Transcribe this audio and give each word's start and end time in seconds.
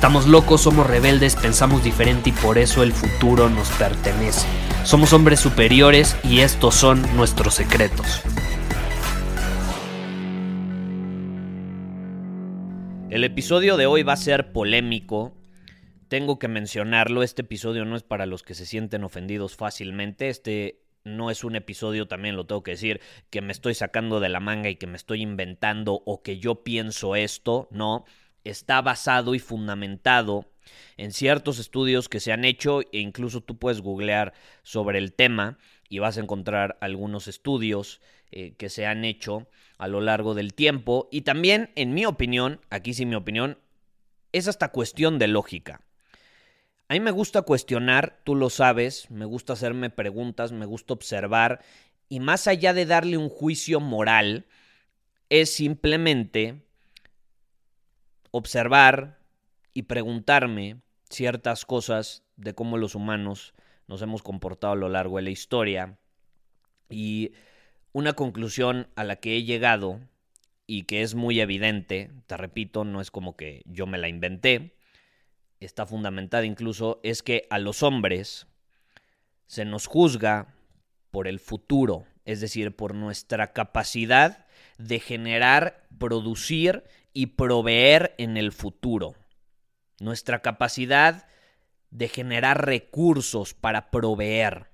Estamos 0.00 0.26
locos, 0.26 0.62
somos 0.62 0.86
rebeldes, 0.86 1.36
pensamos 1.36 1.84
diferente 1.84 2.30
y 2.30 2.32
por 2.32 2.56
eso 2.56 2.82
el 2.82 2.92
futuro 2.92 3.50
nos 3.50 3.68
pertenece. 3.72 4.48
Somos 4.82 5.12
hombres 5.12 5.40
superiores 5.40 6.16
y 6.24 6.40
estos 6.40 6.74
son 6.74 7.02
nuestros 7.16 7.52
secretos. 7.52 8.22
El 13.10 13.24
episodio 13.24 13.76
de 13.76 13.84
hoy 13.84 14.02
va 14.02 14.14
a 14.14 14.16
ser 14.16 14.52
polémico. 14.52 15.34
Tengo 16.08 16.38
que 16.38 16.48
mencionarlo, 16.48 17.22
este 17.22 17.42
episodio 17.42 17.84
no 17.84 17.94
es 17.94 18.02
para 18.02 18.24
los 18.24 18.42
que 18.42 18.54
se 18.54 18.64
sienten 18.64 19.04
ofendidos 19.04 19.54
fácilmente. 19.54 20.30
Este 20.30 20.80
no 21.04 21.30
es 21.30 21.44
un 21.44 21.56
episodio, 21.56 22.08
también 22.08 22.36
lo 22.36 22.46
tengo 22.46 22.62
que 22.62 22.70
decir, 22.70 23.02
que 23.28 23.42
me 23.42 23.52
estoy 23.52 23.74
sacando 23.74 24.18
de 24.18 24.30
la 24.30 24.40
manga 24.40 24.70
y 24.70 24.76
que 24.76 24.86
me 24.86 24.96
estoy 24.96 25.20
inventando 25.20 26.02
o 26.06 26.22
que 26.22 26.38
yo 26.38 26.64
pienso 26.64 27.16
esto. 27.16 27.68
No, 27.70 28.06
está 28.44 28.80
basado 28.82 29.34
y 29.34 29.38
fundamentado 29.38 30.50
en 30.96 31.12
ciertos 31.12 31.58
estudios 31.58 32.08
que 32.08 32.20
se 32.20 32.32
han 32.32 32.44
hecho 32.44 32.80
e 32.92 32.98
incluso 32.98 33.40
tú 33.40 33.58
puedes 33.58 33.80
googlear 33.80 34.32
sobre 34.62 34.98
el 34.98 35.12
tema 35.12 35.58
y 35.88 35.98
vas 35.98 36.16
a 36.16 36.20
encontrar 36.20 36.78
algunos 36.80 37.28
estudios 37.28 38.00
eh, 38.30 38.54
que 38.56 38.68
se 38.68 38.86
han 38.86 39.04
hecho 39.04 39.48
a 39.78 39.88
lo 39.88 40.00
largo 40.00 40.34
del 40.34 40.54
tiempo 40.54 41.08
y 41.10 41.22
también 41.22 41.70
en 41.74 41.94
mi 41.94 42.06
opinión, 42.06 42.60
aquí 42.70 42.94
sí 42.94 43.06
mi 43.06 43.16
opinión, 43.16 43.58
es 44.32 44.46
hasta 44.46 44.68
cuestión 44.68 45.18
de 45.18 45.28
lógica. 45.28 45.80
A 46.88 46.94
mí 46.94 47.00
me 47.00 47.10
gusta 47.10 47.42
cuestionar, 47.42 48.20
tú 48.24 48.34
lo 48.34 48.50
sabes, 48.50 49.10
me 49.10 49.24
gusta 49.24 49.52
hacerme 49.52 49.90
preguntas, 49.90 50.52
me 50.52 50.66
gusta 50.66 50.92
observar 50.92 51.60
y 52.08 52.20
más 52.20 52.46
allá 52.46 52.74
de 52.74 52.86
darle 52.86 53.16
un 53.16 53.28
juicio 53.28 53.80
moral, 53.80 54.46
es 55.28 55.52
simplemente 55.54 56.62
observar 58.30 59.18
y 59.74 59.82
preguntarme 59.82 60.80
ciertas 61.08 61.64
cosas 61.64 62.24
de 62.36 62.54
cómo 62.54 62.76
los 62.78 62.94
humanos 62.94 63.54
nos 63.86 64.02
hemos 64.02 64.22
comportado 64.22 64.74
a 64.74 64.76
lo 64.76 64.88
largo 64.88 65.16
de 65.16 65.22
la 65.22 65.30
historia. 65.30 65.98
Y 66.88 67.32
una 67.92 68.12
conclusión 68.12 68.88
a 68.94 69.04
la 69.04 69.16
que 69.16 69.36
he 69.36 69.42
llegado 69.42 70.00
y 70.66 70.84
que 70.84 71.02
es 71.02 71.14
muy 71.14 71.40
evidente, 71.40 72.10
te 72.26 72.36
repito, 72.36 72.84
no 72.84 73.00
es 73.00 73.10
como 73.10 73.36
que 73.36 73.62
yo 73.64 73.86
me 73.86 73.98
la 73.98 74.08
inventé, 74.08 74.76
está 75.58 75.86
fundamentada 75.86 76.44
incluso, 76.44 77.00
es 77.02 77.22
que 77.22 77.46
a 77.50 77.58
los 77.58 77.82
hombres 77.82 78.46
se 79.46 79.64
nos 79.64 79.86
juzga 79.86 80.54
por 81.10 81.26
el 81.26 81.40
futuro, 81.40 82.06
es 82.24 82.40
decir, 82.40 82.76
por 82.76 82.94
nuestra 82.94 83.52
capacidad 83.52 84.46
de 84.78 85.00
generar, 85.00 85.88
producir 85.98 86.84
y 87.12 87.26
proveer 87.26 88.14
en 88.18 88.36
el 88.36 88.52
futuro. 88.52 89.14
Nuestra 89.98 90.40
capacidad 90.40 91.26
de 91.90 92.08
generar 92.08 92.64
recursos 92.64 93.54
para 93.54 93.90
proveer. 93.90 94.70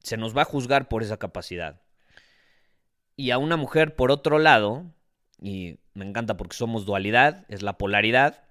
Se 0.00 0.16
nos 0.16 0.36
va 0.36 0.42
a 0.42 0.46
juzgar 0.46 0.88
por 0.88 1.02
esa 1.02 1.18
capacidad. 1.18 1.80
Y 3.16 3.30
a 3.30 3.38
una 3.38 3.56
mujer, 3.56 3.94
por 3.94 4.10
otro 4.10 4.38
lado, 4.38 4.84
y 5.40 5.78
me 5.92 6.04
encanta 6.04 6.36
porque 6.36 6.56
somos 6.56 6.84
dualidad, 6.84 7.44
es 7.48 7.62
la 7.62 7.78
polaridad, 7.78 8.44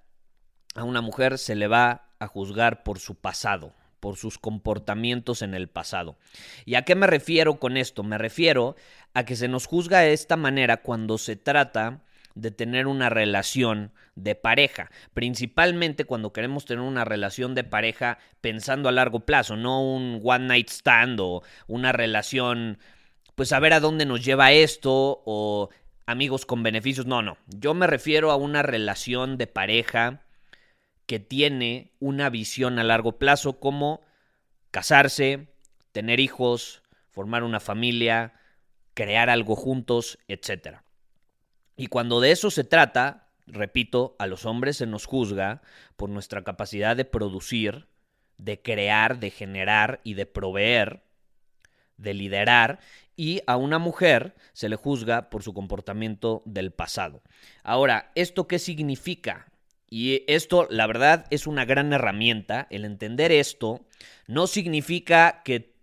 a 0.75 0.83
una 0.83 1.01
mujer 1.01 1.37
se 1.37 1.55
le 1.55 1.67
va 1.67 2.09
a 2.19 2.27
juzgar 2.27 2.83
por 2.83 2.99
su 2.99 3.15
pasado, 3.15 3.73
por 4.03 4.17
sus 4.17 4.37
comportamientos 4.37 5.41
en 5.43 5.53
el 5.53 5.69
pasado. 5.69 6.17
¿Y 6.65 6.75
a 6.75 6.81
qué 6.81 6.93
me 6.93 7.07
refiero 7.07 7.57
con 7.57 7.77
esto? 7.77 8.03
Me 8.03 8.17
refiero 8.17 8.75
a 9.13 9.23
que 9.23 9.37
se 9.37 9.47
nos 9.47 9.65
juzga 9.65 10.01
de 10.01 10.11
esta 10.11 10.35
manera 10.35 10.81
cuando 10.81 11.17
se 11.17 11.37
trata 11.37 12.01
de 12.35 12.51
tener 12.51 12.87
una 12.87 13.07
relación 13.07 13.93
de 14.15 14.35
pareja, 14.35 14.91
principalmente 15.13 16.03
cuando 16.03 16.33
queremos 16.33 16.65
tener 16.65 16.83
una 16.83 17.05
relación 17.05 17.55
de 17.55 17.63
pareja 17.63 18.17
pensando 18.41 18.89
a 18.89 18.91
largo 18.91 19.21
plazo, 19.21 19.55
no 19.55 19.81
un 19.81 20.19
one 20.21 20.47
night 20.47 20.69
stand 20.69 21.21
o 21.21 21.41
una 21.67 21.93
relación, 21.93 22.79
pues 23.35 23.53
a 23.53 23.59
ver 23.61 23.71
a 23.71 23.79
dónde 23.79 24.05
nos 24.05 24.25
lleva 24.25 24.51
esto 24.51 25.21
o 25.23 25.69
amigos 26.05 26.45
con 26.45 26.61
beneficios, 26.61 27.05
no, 27.05 27.21
no, 27.21 27.37
yo 27.47 27.73
me 27.73 27.87
refiero 27.87 28.31
a 28.31 28.35
una 28.35 28.63
relación 28.63 29.37
de 29.37 29.47
pareja 29.47 30.23
que 31.05 31.19
tiene 31.19 31.91
una 31.99 32.29
visión 32.29 32.79
a 32.79 32.83
largo 32.83 33.17
plazo 33.17 33.59
como 33.59 34.01
casarse, 34.71 35.47
tener 35.91 36.19
hijos, 36.19 36.81
formar 37.09 37.43
una 37.43 37.59
familia, 37.59 38.33
crear 38.93 39.29
algo 39.29 39.55
juntos, 39.55 40.17
etc. 40.27 40.79
Y 41.75 41.87
cuando 41.87 42.21
de 42.21 42.31
eso 42.31 42.51
se 42.51 42.63
trata, 42.63 43.29
repito, 43.45 44.15
a 44.19 44.27
los 44.27 44.45
hombres 44.45 44.77
se 44.77 44.87
nos 44.87 45.05
juzga 45.05 45.61
por 45.95 46.09
nuestra 46.09 46.43
capacidad 46.43 46.95
de 46.95 47.05
producir, 47.05 47.87
de 48.37 48.61
crear, 48.61 49.19
de 49.19 49.29
generar 49.29 49.99
y 50.03 50.15
de 50.15 50.25
proveer, 50.25 51.03
de 51.97 52.13
liderar, 52.13 52.79
y 53.15 53.41
a 53.45 53.57
una 53.57 53.77
mujer 53.77 54.35
se 54.53 54.69
le 54.69 54.75
juzga 54.75 55.29
por 55.29 55.43
su 55.43 55.53
comportamiento 55.53 56.41
del 56.45 56.71
pasado. 56.71 57.21
Ahora, 57.63 58.11
¿esto 58.15 58.47
qué 58.47 58.57
significa? 58.57 59.52
Y 59.95 60.23
esto, 60.25 60.65
la 60.71 60.87
verdad, 60.87 61.27
es 61.29 61.45
una 61.45 61.65
gran 61.65 61.93
herramienta. 61.93 62.65
El 62.71 62.83
entender 62.83 63.31
esto 63.31 63.85
no 64.25 64.47
significa 64.47 65.43
que, 65.45 65.75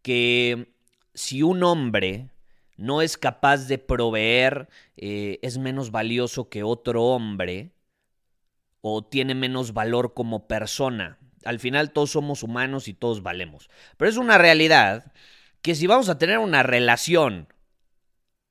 que 0.00 0.76
si 1.12 1.42
un 1.42 1.64
hombre 1.64 2.30
no 2.76 3.02
es 3.02 3.18
capaz 3.18 3.66
de 3.66 3.78
proveer, 3.78 4.68
eh, 4.96 5.40
es 5.42 5.58
menos 5.58 5.90
valioso 5.90 6.48
que 6.48 6.62
otro 6.62 7.06
hombre 7.06 7.72
o 8.80 9.04
tiene 9.04 9.34
menos 9.34 9.72
valor 9.72 10.14
como 10.14 10.46
persona. 10.46 11.18
Al 11.44 11.58
final 11.58 11.90
todos 11.90 12.12
somos 12.12 12.44
humanos 12.44 12.86
y 12.86 12.94
todos 12.94 13.24
valemos. 13.24 13.70
Pero 13.96 14.08
es 14.08 14.18
una 14.18 14.38
realidad 14.38 15.10
que 15.62 15.74
si 15.74 15.88
vamos 15.88 16.08
a 16.08 16.18
tener 16.18 16.38
una 16.38 16.62
relación 16.62 17.52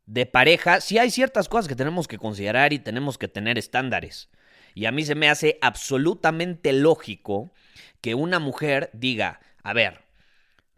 de 0.05 0.25
pareja, 0.25 0.81
sí 0.81 0.97
hay 0.97 1.11
ciertas 1.11 1.47
cosas 1.47 1.69
que 1.69 1.77
tenemos 1.77 2.09
que 2.09 2.17
considerar 2.17 2.73
y 2.73 2.79
tenemos 2.79 3.17
que 3.17 3.29
tener 3.29 3.57
estándares. 3.57 4.29
Y 4.77 4.85
a 4.85 4.91
mí 4.91 5.03
se 5.03 5.15
me 5.15 5.27
hace 5.27 5.57
absolutamente 5.63 6.71
lógico 6.71 7.51
que 7.99 8.13
una 8.13 8.37
mujer 8.37 8.91
diga, 8.93 9.39
a 9.63 9.73
ver, 9.73 10.01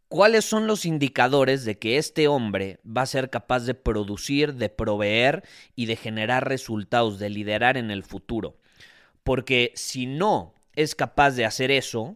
¿cuáles 0.07 0.45
son 0.45 0.67
los 0.67 0.85
indicadores 0.85 1.65
de 1.65 1.77
que 1.77 1.97
este 1.97 2.29
hombre 2.29 2.79
va 2.85 3.01
a 3.01 3.07
ser 3.07 3.29
capaz 3.29 3.65
de 3.65 3.73
producir, 3.73 4.53
de 4.53 4.69
proveer 4.69 5.43
y 5.75 5.87
de 5.87 5.97
generar 5.97 6.47
resultados, 6.47 7.19
de 7.19 7.29
liderar 7.29 7.75
en 7.75 7.91
el 7.91 8.05
futuro? 8.05 8.57
Porque 9.23 9.73
si 9.75 10.05
no 10.05 10.53
es 10.77 10.95
capaz 10.95 11.31
de 11.31 11.43
hacer 11.43 11.69
eso, 11.69 12.15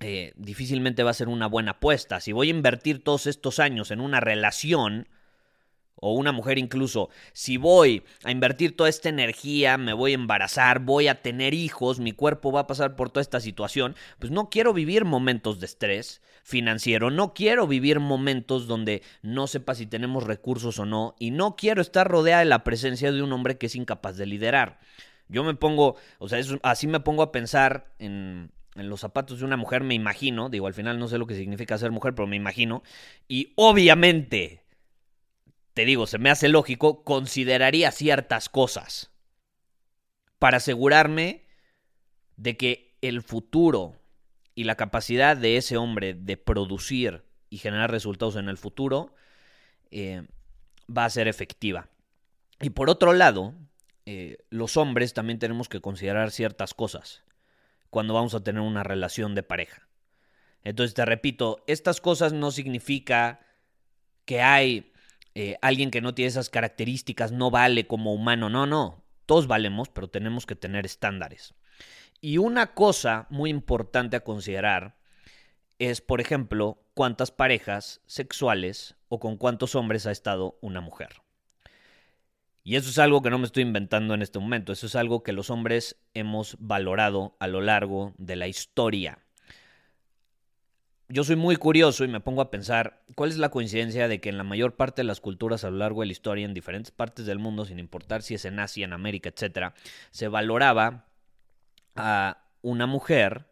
eh, 0.00 0.32
difícilmente 0.36 1.02
va 1.02 1.10
a 1.10 1.12
ser 1.12 1.28
una 1.28 1.46
buena 1.46 1.72
apuesta. 1.72 2.20
Si 2.20 2.32
voy 2.32 2.46
a 2.46 2.56
invertir 2.56 3.04
todos 3.04 3.26
estos 3.26 3.58
años 3.58 3.90
en 3.90 4.00
una 4.00 4.20
relación, 4.20 5.10
o 6.00 6.14
una 6.14 6.32
mujer 6.32 6.58
incluso, 6.58 7.10
si 7.32 7.56
voy 7.56 8.02
a 8.24 8.30
invertir 8.30 8.76
toda 8.76 8.88
esta 8.88 9.08
energía, 9.08 9.78
me 9.78 9.92
voy 9.92 10.12
a 10.12 10.14
embarazar, 10.14 10.80
voy 10.80 11.08
a 11.08 11.22
tener 11.22 11.54
hijos, 11.54 12.00
mi 12.00 12.12
cuerpo 12.12 12.52
va 12.52 12.60
a 12.60 12.66
pasar 12.66 12.96
por 12.96 13.10
toda 13.10 13.22
esta 13.22 13.40
situación, 13.40 13.94
pues 14.18 14.32
no 14.32 14.50
quiero 14.50 14.72
vivir 14.72 15.04
momentos 15.04 15.60
de 15.60 15.66
estrés 15.66 16.22
financiero, 16.42 17.10
no 17.10 17.34
quiero 17.34 17.66
vivir 17.66 18.00
momentos 18.00 18.66
donde 18.66 19.02
no 19.22 19.46
sepa 19.46 19.74
si 19.74 19.86
tenemos 19.86 20.24
recursos 20.24 20.78
o 20.78 20.86
no, 20.86 21.14
y 21.18 21.30
no 21.30 21.56
quiero 21.56 21.82
estar 21.82 22.08
rodeada 22.08 22.40
de 22.40 22.46
la 22.46 22.64
presencia 22.64 23.12
de 23.12 23.22
un 23.22 23.32
hombre 23.32 23.58
que 23.58 23.66
es 23.66 23.76
incapaz 23.76 24.16
de 24.16 24.26
liderar. 24.26 24.80
Yo 25.28 25.44
me 25.44 25.54
pongo, 25.54 25.96
o 26.18 26.28
sea, 26.28 26.40
así 26.62 26.86
me 26.88 27.00
pongo 27.00 27.22
a 27.22 27.30
pensar 27.30 27.92
en, 27.98 28.50
en 28.74 28.88
los 28.88 29.00
zapatos 29.00 29.38
de 29.38 29.44
una 29.44 29.56
mujer, 29.56 29.84
me 29.84 29.94
imagino, 29.94 30.48
digo, 30.48 30.66
al 30.66 30.74
final 30.74 30.98
no 30.98 31.08
sé 31.08 31.18
lo 31.18 31.26
que 31.26 31.36
significa 31.36 31.78
ser 31.78 31.90
mujer, 31.90 32.14
pero 32.14 32.26
me 32.26 32.36
imagino, 32.36 32.82
y 33.28 33.52
obviamente 33.56 34.59
te 35.80 35.86
digo, 35.86 36.06
se 36.06 36.18
me 36.18 36.28
hace 36.28 36.50
lógico, 36.50 37.04
consideraría 37.04 37.90
ciertas 37.90 38.50
cosas 38.50 39.10
para 40.38 40.58
asegurarme 40.58 41.46
de 42.36 42.58
que 42.58 42.98
el 43.00 43.22
futuro 43.22 43.96
y 44.54 44.64
la 44.64 44.74
capacidad 44.74 45.38
de 45.38 45.56
ese 45.56 45.78
hombre 45.78 46.12
de 46.12 46.36
producir 46.36 47.24
y 47.48 47.56
generar 47.56 47.90
resultados 47.90 48.36
en 48.36 48.50
el 48.50 48.58
futuro 48.58 49.14
eh, 49.90 50.28
va 50.94 51.06
a 51.06 51.10
ser 51.10 51.28
efectiva. 51.28 51.88
Y 52.60 52.68
por 52.68 52.90
otro 52.90 53.14
lado, 53.14 53.54
eh, 54.04 54.36
los 54.50 54.76
hombres 54.76 55.14
también 55.14 55.38
tenemos 55.38 55.70
que 55.70 55.80
considerar 55.80 56.30
ciertas 56.30 56.74
cosas 56.74 57.24
cuando 57.88 58.12
vamos 58.12 58.34
a 58.34 58.44
tener 58.44 58.60
una 58.60 58.82
relación 58.82 59.34
de 59.34 59.44
pareja. 59.44 59.88
Entonces 60.62 60.92
te 60.92 61.06
repito, 61.06 61.64
estas 61.66 62.02
cosas 62.02 62.34
no 62.34 62.50
significa 62.50 63.40
que 64.26 64.42
hay 64.42 64.89
eh, 65.34 65.56
alguien 65.62 65.90
que 65.90 66.00
no 66.00 66.14
tiene 66.14 66.28
esas 66.28 66.50
características, 66.50 67.32
no 67.32 67.50
vale 67.50 67.86
como 67.86 68.12
humano, 68.12 68.50
no, 68.50 68.66
no, 68.66 69.04
todos 69.26 69.46
valemos, 69.46 69.88
pero 69.88 70.08
tenemos 70.08 70.46
que 70.46 70.56
tener 70.56 70.86
estándares. 70.86 71.54
Y 72.20 72.38
una 72.38 72.74
cosa 72.74 73.26
muy 73.30 73.50
importante 73.50 74.16
a 74.16 74.24
considerar 74.24 74.96
es, 75.78 76.00
por 76.00 76.20
ejemplo, 76.20 76.82
cuántas 76.94 77.30
parejas 77.30 78.02
sexuales 78.06 78.96
o 79.08 79.20
con 79.20 79.36
cuántos 79.36 79.74
hombres 79.74 80.06
ha 80.06 80.10
estado 80.10 80.58
una 80.60 80.80
mujer. 80.80 81.22
Y 82.62 82.76
eso 82.76 82.90
es 82.90 82.98
algo 82.98 83.22
que 83.22 83.30
no 83.30 83.38
me 83.38 83.46
estoy 83.46 83.62
inventando 83.62 84.12
en 84.12 84.20
este 84.20 84.38
momento, 84.38 84.72
eso 84.72 84.86
es 84.86 84.94
algo 84.94 85.22
que 85.22 85.32
los 85.32 85.48
hombres 85.48 85.96
hemos 86.12 86.56
valorado 86.60 87.36
a 87.40 87.46
lo 87.46 87.62
largo 87.62 88.14
de 88.18 88.36
la 88.36 88.48
historia. 88.48 89.18
Yo 91.12 91.24
soy 91.24 91.34
muy 91.34 91.56
curioso 91.56 92.04
y 92.04 92.08
me 92.08 92.20
pongo 92.20 92.40
a 92.40 92.52
pensar 92.52 93.02
cuál 93.16 93.30
es 93.30 93.36
la 93.36 93.48
coincidencia 93.48 94.06
de 94.06 94.20
que 94.20 94.28
en 94.28 94.38
la 94.38 94.44
mayor 94.44 94.76
parte 94.76 95.02
de 95.02 95.06
las 95.06 95.20
culturas 95.20 95.64
a 95.64 95.70
lo 95.70 95.78
largo 95.78 96.02
de 96.02 96.06
la 96.06 96.12
historia, 96.12 96.44
en 96.44 96.54
diferentes 96.54 96.92
partes 96.92 97.26
del 97.26 97.40
mundo, 97.40 97.64
sin 97.64 97.80
importar 97.80 98.22
si 98.22 98.34
es 98.34 98.44
en 98.44 98.60
Asia, 98.60 98.84
en 98.84 98.92
América, 98.92 99.28
etc., 99.28 99.74
se 100.12 100.28
valoraba 100.28 101.08
a 101.96 102.44
una 102.62 102.86
mujer 102.86 103.46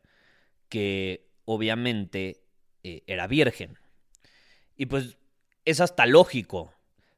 que 0.69 1.32
obviamente 1.46 2.44
eh, 2.84 3.02
era 3.08 3.26
virgen. 3.26 3.76
Y 4.76 4.87
pues 4.87 5.19
es 5.64 5.81
hasta 5.81 6.06
lógico, 6.06 6.72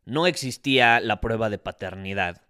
no 0.07 0.27
existía 0.27 1.01
la 1.01 1.21
prueba 1.21 1.51
de 1.51 1.59
paternidad. 1.59 2.41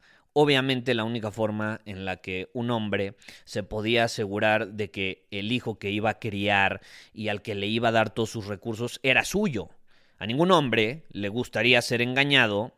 Obviamente 0.43 0.95
la 0.95 1.05
única 1.05 1.31
forma 1.31 1.83
en 1.85 2.07
la 2.07 2.17
que 2.17 2.49
un 2.55 2.71
hombre 2.71 3.15
se 3.45 3.63
podía 3.63 4.05
asegurar 4.05 4.69
de 4.69 4.91
que 4.91 5.27
el 5.31 5.53
hijo 5.53 5.79
que 5.79 5.91
iba 5.91 6.09
a 6.09 6.19
criar 6.19 6.81
y 7.13 7.29
al 7.29 7.43
que 7.43 7.55
le 7.55 7.67
iba 7.67 7.89
a 7.91 7.93
dar 7.93 8.09
todos 8.09 8.31
sus 8.31 8.47
recursos 8.47 9.01
era 9.03 9.27
suyo. 9.27 9.69
A 10.17 10.25
ningún 10.25 10.51
hombre 10.51 11.05
le 11.11 11.29
gustaría 11.29 11.83
ser 11.83 12.01
engañado 12.01 12.75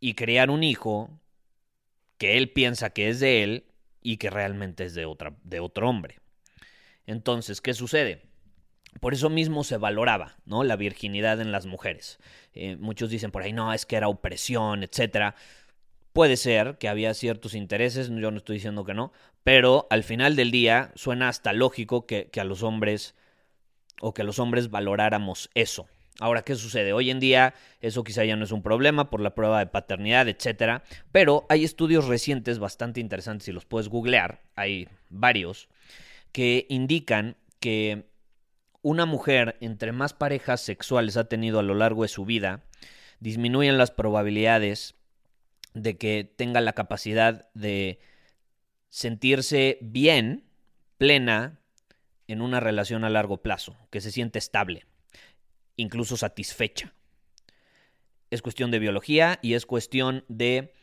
y 0.00 0.14
crear 0.14 0.48
un 0.48 0.62
hijo 0.62 1.10
que 2.16 2.38
él 2.38 2.48
piensa 2.48 2.88
que 2.88 3.10
es 3.10 3.20
de 3.20 3.42
él 3.42 3.66
y 4.00 4.16
que 4.16 4.30
realmente 4.30 4.84
es 4.84 4.94
de, 4.94 5.04
otra, 5.04 5.36
de 5.42 5.60
otro 5.60 5.90
hombre. 5.90 6.20
Entonces, 7.04 7.60
¿qué 7.60 7.74
sucede? 7.74 8.22
Por 8.98 9.12
eso 9.12 9.28
mismo 9.28 9.62
se 9.62 9.76
valoraba, 9.76 10.38
¿no? 10.46 10.64
La 10.64 10.76
virginidad 10.76 11.38
en 11.42 11.52
las 11.52 11.66
mujeres. 11.66 12.18
Eh, 12.54 12.76
muchos 12.76 13.10
dicen 13.10 13.30
por 13.30 13.42
ahí, 13.42 13.52
no, 13.52 13.74
es 13.74 13.84
que 13.84 13.96
era 13.96 14.08
opresión, 14.08 14.84
etcétera. 14.84 15.34
Puede 16.14 16.36
ser 16.36 16.78
que 16.78 16.86
había 16.86 17.12
ciertos 17.12 17.56
intereses, 17.56 18.08
yo 18.08 18.30
no 18.30 18.36
estoy 18.36 18.54
diciendo 18.54 18.84
que 18.84 18.94
no, 18.94 19.12
pero 19.42 19.88
al 19.90 20.04
final 20.04 20.36
del 20.36 20.52
día 20.52 20.92
suena 20.94 21.28
hasta 21.28 21.52
lógico 21.52 22.06
que, 22.06 22.30
que 22.30 22.40
a 22.40 22.44
los 22.44 22.62
hombres 22.62 23.16
o 24.00 24.14
que 24.14 24.22
los 24.22 24.38
hombres 24.38 24.70
valoráramos 24.70 25.50
eso. 25.54 25.88
Ahora, 26.20 26.42
¿qué 26.42 26.54
sucede? 26.54 26.92
Hoy 26.92 27.10
en 27.10 27.18
día 27.18 27.54
eso 27.80 28.04
quizá 28.04 28.24
ya 28.24 28.36
no 28.36 28.44
es 28.44 28.52
un 28.52 28.62
problema 28.62 29.10
por 29.10 29.20
la 29.20 29.34
prueba 29.34 29.58
de 29.58 29.66
paternidad, 29.66 30.28
etcétera, 30.28 30.84
pero 31.10 31.46
hay 31.48 31.64
estudios 31.64 32.06
recientes 32.06 32.60
bastante 32.60 33.00
interesantes, 33.00 33.46
si 33.46 33.52
los 33.52 33.64
puedes 33.64 33.88
googlear, 33.88 34.40
hay 34.54 34.86
varios, 35.10 35.68
que 36.30 36.64
indican 36.68 37.36
que 37.58 38.04
una 38.82 39.04
mujer 39.04 39.56
entre 39.60 39.90
más 39.90 40.12
parejas 40.12 40.60
sexuales 40.60 41.16
ha 41.16 41.28
tenido 41.28 41.58
a 41.58 41.64
lo 41.64 41.74
largo 41.74 42.02
de 42.04 42.08
su 42.08 42.24
vida, 42.24 42.62
disminuyen 43.18 43.78
las 43.78 43.90
probabilidades 43.90 44.94
de 45.74 45.98
que 45.98 46.24
tenga 46.24 46.60
la 46.60 46.72
capacidad 46.72 47.50
de 47.54 48.00
sentirse 48.88 49.78
bien, 49.82 50.44
plena, 50.98 51.60
en 52.26 52.40
una 52.40 52.60
relación 52.60 53.04
a 53.04 53.10
largo 53.10 53.42
plazo, 53.42 53.76
que 53.90 54.00
se 54.00 54.10
siente 54.10 54.38
estable 54.38 54.86
incluso 55.76 56.16
satisfecha. 56.16 56.94
Es 58.30 58.42
cuestión 58.42 58.70
de 58.70 58.78
biología 58.78 59.38
y 59.42 59.54
es 59.54 59.66
cuestión 59.66 60.24
de 60.28 60.74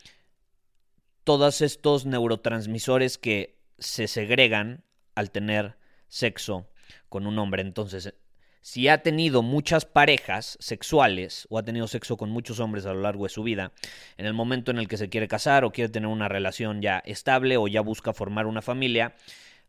todos 1.23 1.61
estos 1.61 2.05
neurotransmisores 2.05 3.17
que 3.17 3.59
se 3.77 4.07
segregan 4.07 4.83
al 5.15 5.31
tener 5.31 5.77
sexo 6.07 6.69
con 7.09 7.27
un 7.27 7.39
hombre. 7.39 7.61
Entonces, 7.61 8.13
si 8.61 8.87
ha 8.87 9.01
tenido 9.01 9.41
muchas 9.41 9.85
parejas 9.85 10.57
sexuales 10.59 11.47
o 11.49 11.57
ha 11.57 11.63
tenido 11.63 11.87
sexo 11.87 12.15
con 12.15 12.29
muchos 12.29 12.59
hombres 12.59 12.85
a 12.85 12.93
lo 12.93 13.01
largo 13.01 13.23
de 13.23 13.29
su 13.29 13.43
vida, 13.43 13.73
en 14.17 14.25
el 14.25 14.33
momento 14.33 14.71
en 14.71 14.77
el 14.77 14.87
que 14.87 14.97
se 14.97 15.09
quiere 15.09 15.27
casar 15.27 15.63
o 15.63 15.71
quiere 15.71 15.89
tener 15.89 16.07
una 16.07 16.29
relación 16.29 16.81
ya 16.81 16.99
estable 17.05 17.57
o 17.57 17.67
ya 17.67 17.81
busca 17.81 18.13
formar 18.13 18.45
una 18.45 18.61
familia, 18.61 19.15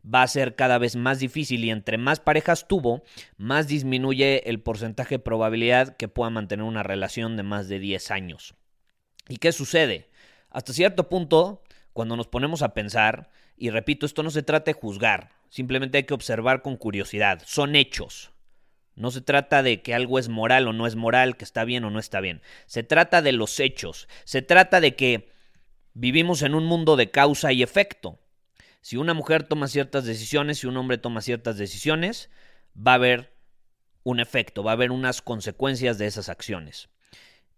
va 0.03 0.21
a 0.21 0.27
ser 0.27 0.55
cada 0.55 0.77
vez 0.77 0.95
más 0.95 1.19
difícil 1.19 1.63
y 1.63 1.71
entre 1.71 1.97
más 1.97 2.19
parejas 2.19 2.67
tuvo, 2.67 3.03
más 3.37 3.67
disminuye 3.67 4.49
el 4.49 4.59
porcentaje 4.59 5.15
de 5.15 5.19
probabilidad 5.19 5.95
que 5.95 6.07
pueda 6.07 6.29
mantener 6.29 6.65
una 6.65 6.83
relación 6.83 7.37
de 7.37 7.43
más 7.43 7.67
de 7.69 7.79
10 7.79 8.11
años. 8.11 8.55
¿Y 9.27 9.37
qué 9.37 9.51
sucede? 9.51 10.09
Hasta 10.49 10.73
cierto 10.73 11.09
punto, 11.09 11.63
cuando 11.93 12.15
nos 12.15 12.27
ponemos 12.27 12.61
a 12.61 12.73
pensar, 12.73 13.29
y 13.55 13.69
repito, 13.69 14.05
esto 14.05 14.23
no 14.23 14.29
se 14.29 14.43
trata 14.43 14.71
de 14.71 14.79
juzgar, 14.79 15.31
simplemente 15.49 15.97
hay 15.97 16.03
que 16.03 16.13
observar 16.13 16.61
con 16.61 16.75
curiosidad, 16.75 17.41
son 17.45 17.75
hechos. 17.75 18.32
No 18.95 19.11
se 19.11 19.21
trata 19.21 19.63
de 19.63 19.81
que 19.81 19.93
algo 19.93 20.19
es 20.19 20.29
moral 20.29 20.67
o 20.67 20.73
no 20.73 20.85
es 20.85 20.95
moral, 20.95 21.35
que 21.37 21.43
está 21.43 21.63
bien 21.63 21.83
o 21.83 21.89
no 21.89 21.99
está 21.99 22.21
bien. 22.21 22.41
Se 22.65 22.83
trata 22.83 23.21
de 23.21 23.31
los 23.31 23.59
hechos. 23.59 24.07
Se 24.23 24.41
trata 24.41 24.81
de 24.81 24.95
que 24.95 25.31
vivimos 25.93 26.41
en 26.41 26.53
un 26.53 26.65
mundo 26.65 26.95
de 26.95 27.09
causa 27.09 27.51
y 27.51 27.63
efecto. 27.63 28.19
Si 28.81 28.97
una 28.97 29.13
mujer 29.13 29.43
toma 29.43 29.67
ciertas 29.67 30.05
decisiones, 30.05 30.59
si 30.59 30.67
un 30.67 30.77
hombre 30.77 30.97
toma 30.97 31.21
ciertas 31.21 31.57
decisiones, 31.57 32.29
va 32.75 32.91
a 32.91 32.95
haber 32.95 33.33
un 34.03 34.19
efecto, 34.19 34.63
va 34.63 34.71
a 34.71 34.73
haber 34.73 34.91
unas 34.91 35.21
consecuencias 35.21 35.97
de 35.97 36.07
esas 36.07 36.29
acciones. 36.29 36.89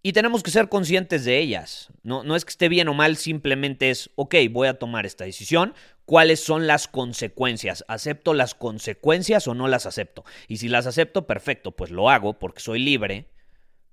Y 0.06 0.14
tenemos 0.14 0.44
que 0.44 0.52
ser 0.52 0.70
conscientes 0.70 1.26
de 1.26 1.40
ellas. 1.40 1.90
No, 2.04 2.24
no 2.24 2.36
es 2.36 2.46
que 2.46 2.52
esté 2.52 2.70
bien 2.70 2.88
o 2.90 2.94
mal, 2.94 3.18
simplemente 3.18 3.90
es, 3.90 4.12
ok, 4.14 4.36
voy 4.52 4.68
a 4.68 4.78
tomar 4.78 5.08
esta 5.08 5.26
decisión. 5.26 5.74
¿Cuáles 6.06 6.40
son 6.42 6.68
las 6.68 6.88
consecuencias? 6.88 7.84
¿Acepto 7.88 8.36
las 8.36 8.54
consecuencias 8.54 9.48
o 9.48 9.56
no 9.56 9.68
las 9.68 9.88
acepto? 9.88 10.24
Y 10.48 10.58
si 10.58 10.68
las 10.70 10.86
acepto, 10.86 11.26
perfecto, 11.26 11.72
pues 11.72 11.90
lo 11.90 12.12
hago 12.12 12.38
porque 12.38 12.60
soy 12.60 12.78
libre 12.84 13.32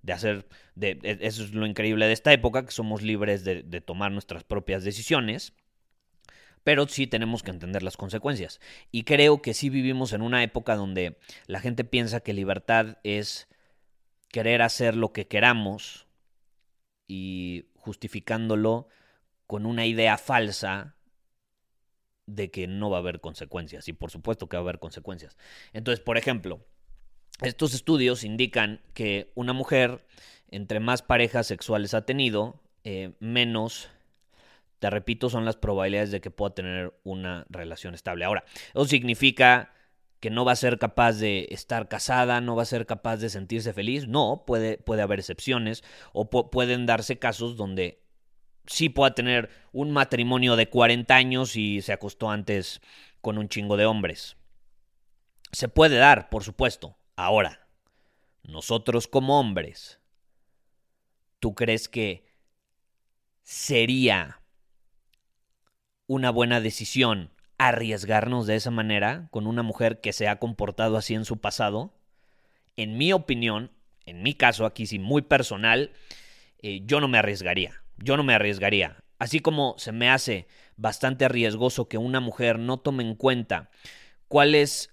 de 0.02 0.12
hacer, 0.12 0.46
de, 0.74 0.98
eso 1.22 1.44
es 1.44 1.54
lo 1.54 1.64
increíble 1.64 2.06
de 2.06 2.12
esta 2.12 2.30
época, 2.34 2.66
que 2.66 2.72
somos 2.72 3.00
libres 3.00 3.42
de 3.42 3.80
tomar 3.80 4.12
nuestras 4.12 4.44
propias 4.44 4.84
decisiones 4.84 5.54
pero 6.62 6.86
sí 6.86 7.08
tenemos 7.08 7.42
que 7.42 7.50
entender 7.50 7.82
las 7.82 7.96
consecuencias. 7.96 8.60
Y 8.92 9.02
creo 9.02 9.42
que 9.42 9.52
sí 9.52 9.68
vivimos 9.68 10.12
en 10.12 10.22
una 10.22 10.44
época 10.44 10.76
donde 10.76 11.18
la 11.48 11.58
gente 11.58 11.82
piensa 11.82 12.20
que 12.20 12.34
libertad 12.34 12.98
es 13.02 13.48
querer 14.32 14.62
hacer 14.62 14.96
lo 14.96 15.12
que 15.12 15.28
queramos 15.28 16.08
y 17.06 17.66
justificándolo 17.76 18.88
con 19.46 19.66
una 19.66 19.86
idea 19.86 20.18
falsa 20.18 20.96
de 22.26 22.50
que 22.50 22.66
no 22.66 22.90
va 22.90 22.96
a 22.96 23.00
haber 23.00 23.20
consecuencias. 23.20 23.86
Y 23.86 23.92
por 23.92 24.10
supuesto 24.10 24.48
que 24.48 24.56
va 24.56 24.62
a 24.62 24.64
haber 24.64 24.80
consecuencias. 24.80 25.36
Entonces, 25.72 26.02
por 26.02 26.18
ejemplo, 26.18 26.66
estos 27.42 27.74
estudios 27.74 28.24
indican 28.24 28.80
que 28.94 29.30
una 29.36 29.52
mujer, 29.52 30.04
entre 30.48 30.80
más 30.80 31.02
parejas 31.02 31.46
sexuales 31.46 31.94
ha 31.94 32.04
tenido, 32.04 32.60
eh, 32.82 33.12
menos 33.20 33.90
te 34.82 34.90
repito, 34.90 35.30
son 35.30 35.44
las 35.44 35.54
probabilidades 35.54 36.10
de 36.10 36.20
que 36.20 36.32
pueda 36.32 36.56
tener 36.56 36.92
una 37.04 37.46
relación 37.48 37.94
estable. 37.94 38.24
Ahora, 38.24 38.42
eso 38.74 38.84
significa 38.84 39.72
que 40.22 40.30
no 40.30 40.44
va 40.44 40.52
a 40.52 40.56
ser 40.56 40.78
capaz 40.78 41.14
de 41.14 41.48
estar 41.50 41.88
casada, 41.88 42.40
no 42.40 42.54
va 42.54 42.62
a 42.62 42.66
ser 42.66 42.86
capaz 42.86 43.16
de 43.16 43.28
sentirse 43.28 43.72
feliz. 43.72 44.06
No, 44.06 44.44
puede, 44.46 44.78
puede 44.78 45.02
haber 45.02 45.18
excepciones 45.18 45.82
o 46.12 46.30
pueden 46.30 46.86
darse 46.86 47.18
casos 47.18 47.56
donde 47.56 48.04
sí 48.64 48.88
pueda 48.88 49.16
tener 49.16 49.50
un 49.72 49.90
matrimonio 49.90 50.54
de 50.54 50.68
40 50.68 51.12
años 51.12 51.56
y 51.56 51.82
se 51.82 51.92
acostó 51.92 52.30
antes 52.30 52.80
con 53.20 53.36
un 53.36 53.48
chingo 53.48 53.76
de 53.76 53.84
hombres. 53.84 54.36
Se 55.50 55.66
puede 55.66 55.96
dar, 55.96 56.30
por 56.30 56.44
supuesto. 56.44 56.96
Ahora, 57.16 57.66
nosotros 58.44 59.08
como 59.08 59.40
hombres, 59.40 59.98
¿tú 61.40 61.56
crees 61.56 61.88
que 61.88 62.24
sería 63.42 64.40
una 66.06 66.30
buena 66.30 66.60
decisión 66.60 67.32
arriesgarnos 67.68 68.46
de 68.46 68.56
esa 68.56 68.70
manera 68.70 69.28
con 69.30 69.46
una 69.46 69.62
mujer 69.62 70.00
que 70.00 70.12
se 70.12 70.28
ha 70.28 70.38
comportado 70.38 70.96
así 70.96 71.14
en 71.14 71.24
su 71.24 71.40
pasado? 71.40 71.94
En 72.76 72.96
mi 72.96 73.12
opinión, 73.12 73.70
en 74.06 74.22
mi 74.22 74.34
caso 74.34 74.66
aquí 74.66 74.86
sí 74.86 74.98
muy 74.98 75.22
personal, 75.22 75.92
eh, 76.60 76.82
yo 76.84 77.00
no 77.00 77.08
me 77.08 77.18
arriesgaría. 77.18 77.82
Yo 77.98 78.16
no 78.16 78.24
me 78.24 78.34
arriesgaría. 78.34 78.96
Así 79.18 79.40
como 79.40 79.74
se 79.78 79.92
me 79.92 80.10
hace 80.10 80.48
bastante 80.76 81.28
riesgoso 81.28 81.88
que 81.88 81.98
una 81.98 82.20
mujer 82.20 82.58
no 82.58 82.78
tome 82.78 83.04
en 83.04 83.14
cuenta 83.14 83.70
cuál 84.26 84.54
es 84.54 84.92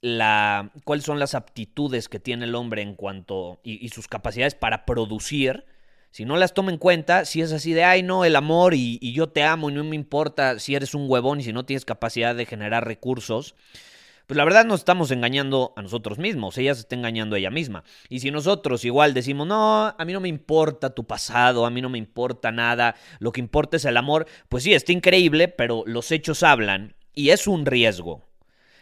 la, 0.00 0.70
cuáles 0.84 1.04
son 1.04 1.18
las 1.18 1.34
aptitudes 1.34 2.08
que 2.08 2.20
tiene 2.20 2.44
el 2.44 2.54
hombre 2.54 2.82
en 2.82 2.94
cuanto 2.94 3.60
y, 3.64 3.88
sus 3.88 4.08
capacidades 4.08 4.54
para 4.54 4.84
producir, 4.84 5.64
si 6.12 6.26
no 6.26 6.36
las 6.36 6.52
toma 6.52 6.70
en 6.70 6.76
cuenta, 6.76 7.24
si 7.24 7.40
es 7.40 7.52
así 7.52 7.72
de, 7.72 7.84
ay, 7.84 8.02
no, 8.02 8.26
el 8.26 8.36
amor 8.36 8.74
y, 8.74 8.98
yo 9.12 9.30
te 9.30 9.42
amo 9.42 9.70
y 9.70 9.72
no 9.72 9.82
me 9.82 9.96
importa 9.96 10.58
si 10.58 10.74
eres 10.74 10.94
un 10.94 11.06
huevón 11.08 11.40
y 11.40 11.44
si 11.44 11.54
no 11.54 11.64
tienes 11.64 11.86
capacidad 11.86 12.34
de 12.34 12.44
generar 12.44 12.86
recursos, 12.86 13.54
pues 14.26 14.36
la 14.36 14.44
verdad 14.44 14.66
nos 14.66 14.80
estamos 14.80 15.10
engañando 15.10 15.72
a 15.74 15.80
nosotros 15.80 16.18
mismos, 16.18 16.58
ella 16.58 16.74
se 16.74 16.82
está 16.82 16.96
engañando 16.96 17.34
a 17.34 17.38
ella 17.38 17.50
misma. 17.50 17.82
Y 18.10 18.20
si 18.20 18.30
nosotros 18.30 18.84
igual 18.84 19.14
decimos, 19.14 19.46
no, 19.46 19.86
a 19.86 20.04
mí 20.04 20.12
no 20.12 20.20
me 20.20 20.28
importa 20.28 20.90
tu 20.90 21.04
pasado, 21.04 21.64
a 21.64 21.70
mí 21.70 21.80
no 21.80 21.88
me 21.88 21.96
importa 21.96 22.52
nada, 22.52 22.94
lo 23.18 23.32
que 23.32 23.40
importa 23.40 23.78
es 23.78 23.86
el 23.86 23.96
amor, 23.96 24.26
pues 24.50 24.64
sí, 24.64 24.74
está 24.74 24.92
increíble, 24.92 25.48
pero 25.48 25.82
los 25.86 26.12
hechos 26.12 26.42
hablan 26.42 26.94
y 27.14 27.30
es 27.30 27.46
un 27.46 27.64
riesgo. 27.64 28.22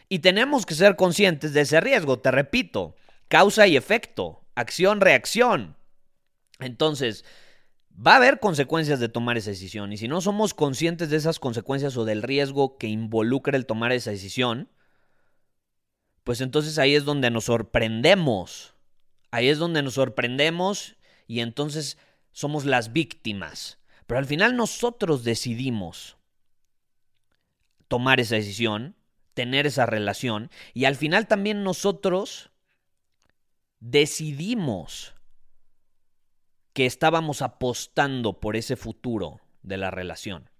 Y 0.09 0.19
tenemos 0.19 0.67
que 0.67 0.75
ser 0.75 0.97
conscientes 0.97 1.53
de 1.53 1.61
ese 1.61 1.81
riesgo, 1.81 2.19
te 2.19 2.33
repito, 2.33 2.97
causa 3.29 3.69
y 3.69 3.77
efecto, 3.77 4.43
acción-reacción. 4.57 5.77
Entonces, 6.61 7.25
va 7.95 8.14
a 8.14 8.17
haber 8.17 8.40
consecuencias 8.40 9.00
de 9.00 9.09
tomar 9.09 9.37
esa 9.37 9.50
decisión 9.50 9.93
y 9.93 9.97
si 9.97 10.09
no 10.09 10.21
somos 10.21 10.55
conscientes 10.55 11.11
de 11.11 11.17
esas 11.17 11.38
consecuencias 11.38 11.97
o 11.97 12.05
del 12.05 12.23
riesgo 12.23 12.79
que 12.79 12.87
involucra 12.87 13.57
el 13.57 13.67
tomar 13.67 13.93
esa 13.93 14.11
decisión, 14.11 14.71
pues 16.25 16.40
entonces 16.40 16.79
ahí 16.79 16.95
es 16.95 17.05
donde 17.05 17.31
nos 17.31 17.45
sorprendemos. 17.45 18.75
Ahí 19.31 19.49
es 19.49 19.59
donde 19.59 19.83
nos 19.83 19.95
sorprendemos 19.95 20.97
y 21.26 21.40
entonces 21.40 21.99
somos 22.33 22.64
las 22.64 22.93
víctimas. 22.93 23.79
Pero 24.07 24.19
al 24.19 24.26
final 24.26 24.57
nosotros 24.57 25.25
decidimos 25.25 26.17
tomar 27.88 28.21
esa 28.21 28.37
decisión, 28.37 28.97
tener 29.35 29.67
esa 29.67 29.87
relación 29.87 30.50
y 30.75 30.85
al 30.85 30.97
final 30.97 31.26
también 31.26 31.62
nosotros 31.62 32.50
decidimos 33.81 35.14
que 36.73 36.87
estábamos 36.87 37.43
apostando 37.43 38.41
por 38.41 38.57
ese 38.57 38.77
futuro 38.77 39.41
de 39.62 39.77
la 39.77 39.91
relación. 39.91 40.50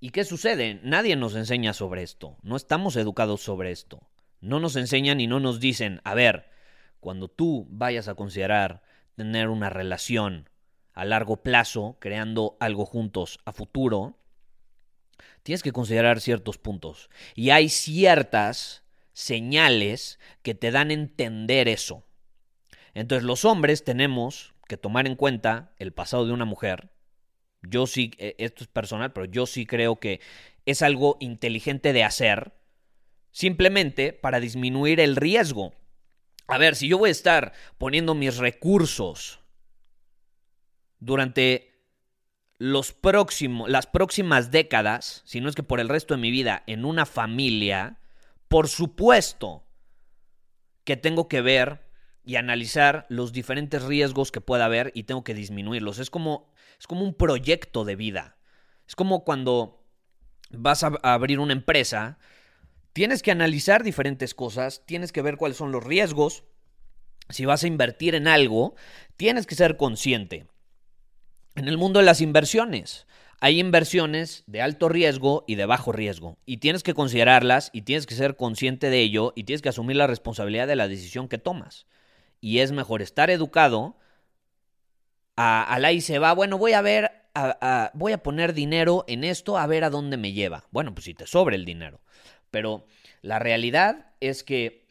¿Y 0.00 0.10
qué 0.10 0.24
sucede? 0.24 0.80
Nadie 0.82 1.16
nos 1.16 1.34
enseña 1.34 1.74
sobre 1.74 2.02
esto, 2.02 2.38
no 2.42 2.56
estamos 2.56 2.96
educados 2.96 3.42
sobre 3.42 3.70
esto. 3.70 4.00
No 4.40 4.58
nos 4.58 4.76
enseñan 4.76 5.20
y 5.20 5.26
no 5.26 5.38
nos 5.38 5.60
dicen, 5.60 6.00
a 6.02 6.14
ver, 6.14 6.48
cuando 6.98 7.28
tú 7.28 7.66
vayas 7.70 8.08
a 8.08 8.14
considerar 8.14 8.82
tener 9.16 9.48
una 9.48 9.68
relación 9.68 10.48
a 10.94 11.04
largo 11.04 11.42
plazo, 11.42 11.98
creando 12.00 12.56
algo 12.58 12.86
juntos 12.86 13.38
a 13.44 13.52
futuro, 13.52 14.18
tienes 15.42 15.62
que 15.62 15.72
considerar 15.72 16.20
ciertos 16.20 16.56
puntos. 16.56 17.10
Y 17.34 17.50
hay 17.50 17.68
ciertas 17.68 18.82
señales 19.12 20.18
que 20.42 20.54
te 20.54 20.70
dan 20.70 20.88
a 20.90 20.94
entender 20.94 21.68
eso. 21.68 22.04
Entonces 22.94 23.24
los 23.24 23.44
hombres 23.44 23.84
tenemos 23.84 24.54
que 24.70 24.76
tomar 24.76 25.08
en 25.08 25.16
cuenta 25.16 25.74
el 25.78 25.92
pasado 25.92 26.24
de 26.24 26.32
una 26.32 26.44
mujer. 26.44 26.92
Yo 27.60 27.88
sí, 27.88 28.12
e, 28.18 28.36
esto 28.38 28.62
es 28.62 28.68
personal, 28.68 29.12
pero 29.12 29.26
yo 29.26 29.44
sí 29.44 29.66
creo 29.66 29.96
que 29.96 30.20
es 30.64 30.80
algo 30.80 31.16
inteligente 31.18 31.92
de 31.92 32.04
hacer 32.04 32.52
simplemente 33.32 34.12
para 34.12 34.38
disminuir 34.38 35.00
el 35.00 35.16
riesgo. 35.16 35.74
A 36.46 36.56
ver, 36.56 36.76
si 36.76 36.86
yo 36.86 36.98
voy 36.98 37.08
a 37.08 37.12
estar 37.12 37.52
poniendo 37.78 38.14
mis 38.14 38.36
recursos 38.36 39.40
durante 41.00 41.74
los 42.58 42.92
próximos, 42.92 43.68
las 43.68 43.88
próximas 43.88 44.52
décadas, 44.52 45.22
si 45.24 45.40
no 45.40 45.48
es 45.48 45.56
que 45.56 45.64
por 45.64 45.80
el 45.80 45.88
resto 45.88 46.14
de 46.14 46.20
mi 46.20 46.30
vida, 46.30 46.62
en 46.68 46.84
una 46.84 47.06
familia, 47.06 47.98
por 48.46 48.68
supuesto 48.68 49.64
que 50.84 50.96
tengo 50.96 51.26
que 51.26 51.40
ver 51.40 51.89
y 52.24 52.36
analizar 52.36 53.06
los 53.08 53.32
diferentes 53.32 53.82
riesgos 53.82 54.32
que 54.32 54.40
pueda 54.40 54.66
haber 54.66 54.92
y 54.94 55.04
tengo 55.04 55.24
que 55.24 55.34
disminuirlos. 55.34 55.98
Es 55.98 56.10
como, 56.10 56.52
es 56.78 56.86
como 56.86 57.02
un 57.02 57.14
proyecto 57.14 57.84
de 57.84 57.96
vida. 57.96 58.36
Es 58.86 58.96
como 58.96 59.24
cuando 59.24 59.82
vas 60.50 60.82
a 60.84 60.92
abrir 61.02 61.38
una 61.38 61.52
empresa 61.52 62.18
Tienes 62.92 63.22
que 63.22 63.30
analizar 63.30 63.84
diferentes 63.84 64.34
cosas, 64.34 64.84
tienes 64.84 65.12
que 65.12 65.22
ver 65.22 65.36
cuáles 65.36 65.56
son 65.56 65.70
los 65.70 65.84
riesgos. 65.84 66.42
Si 67.28 67.44
vas 67.44 67.62
a 67.62 67.68
invertir 67.68 68.16
en 68.16 68.26
algo, 68.26 68.74
tienes 69.16 69.46
que 69.46 69.54
ser 69.54 69.76
consciente. 69.76 70.46
En 71.54 71.68
el 71.68 71.78
mundo 71.78 72.00
de 72.00 72.06
las 72.06 72.20
inversiones, 72.20 73.06
hay 73.40 73.60
inversiones 73.60 74.42
de 74.48 74.60
alto 74.60 74.88
riesgo 74.88 75.44
y 75.46 75.54
de 75.54 75.66
bajo 75.66 75.92
riesgo. 75.92 76.36
Y 76.46 76.56
tienes 76.56 76.82
que 76.82 76.94
considerarlas 76.94 77.70
y 77.72 77.82
tienes 77.82 78.06
que 78.06 78.16
ser 78.16 78.36
consciente 78.36 78.90
de 78.90 79.00
ello 79.00 79.32
y 79.36 79.44
tienes 79.44 79.62
que 79.62 79.68
asumir 79.68 79.96
la 79.96 80.08
responsabilidad 80.08 80.66
de 80.66 80.76
la 80.76 80.88
decisión 80.88 81.28
que 81.28 81.38
tomas. 81.38 81.86
Y 82.40 82.60
es 82.60 82.72
mejor 82.72 83.02
estar 83.02 83.30
educado 83.30 83.96
a, 85.36 85.62
a 85.62 85.78
la 85.78 85.92
y 85.92 86.00
se 86.00 86.18
va, 86.18 86.32
bueno, 86.32 86.58
voy 86.58 86.72
a 86.72 86.82
ver, 86.82 87.10
voy 87.94 88.12
a 88.12 88.22
poner 88.22 88.54
dinero 88.54 89.04
en 89.08 89.24
esto 89.24 89.58
a 89.58 89.66
ver 89.66 89.84
a 89.84 89.90
dónde 89.90 90.16
me 90.16 90.32
lleva. 90.32 90.64
Bueno, 90.70 90.94
pues 90.94 91.04
si 91.04 91.14
te 91.14 91.26
sobra 91.26 91.56
el 91.56 91.64
dinero. 91.64 92.00
Pero 92.50 92.86
la 93.22 93.38
realidad 93.38 94.12
es 94.20 94.42
que 94.42 94.86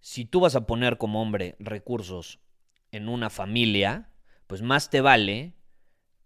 si 0.00 0.24
tú 0.24 0.40
vas 0.40 0.56
a 0.56 0.66
poner 0.66 0.98
como 0.98 1.22
hombre 1.22 1.56
recursos 1.58 2.40
en 2.92 3.08
una 3.08 3.30
familia, 3.30 4.10
pues 4.46 4.62
más 4.62 4.90
te 4.90 5.00
vale 5.00 5.54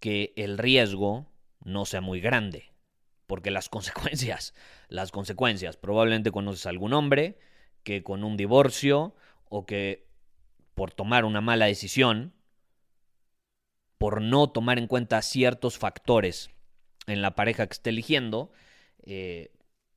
que 0.01 0.33
el 0.37 0.59
riesgo 0.59 1.31
no 1.63 1.85
sea 1.85 2.01
muy 2.01 2.21
grande. 2.21 2.73
Porque 3.27 3.51
las 3.51 3.69
consecuencias, 3.71 4.55
las 4.89 5.13
consecuencias, 5.13 5.77
probablemente 5.77 6.33
conoces 6.33 6.67
a 6.67 6.71
algún 6.71 6.93
hombre 6.93 7.39
que 7.83 8.03
con 8.03 8.25
un 8.25 8.37
divorcio 8.37 9.15
o 9.49 9.65
que 9.65 10.08
por 10.79 10.93
tomar 10.93 11.25
una 11.25 11.41
mala 11.41 11.67
decisión, 11.67 12.33
por 13.99 14.23
no 14.23 14.49
tomar 14.49 14.79
en 14.79 14.87
cuenta 14.87 15.21
ciertos 15.23 15.77
factores 15.77 16.51
en 17.09 17.21
la 17.21 17.35
pareja 17.35 17.67
que 17.67 17.73
esté 17.73 17.91
eligiendo, 17.91 18.53
eh, 19.03 19.51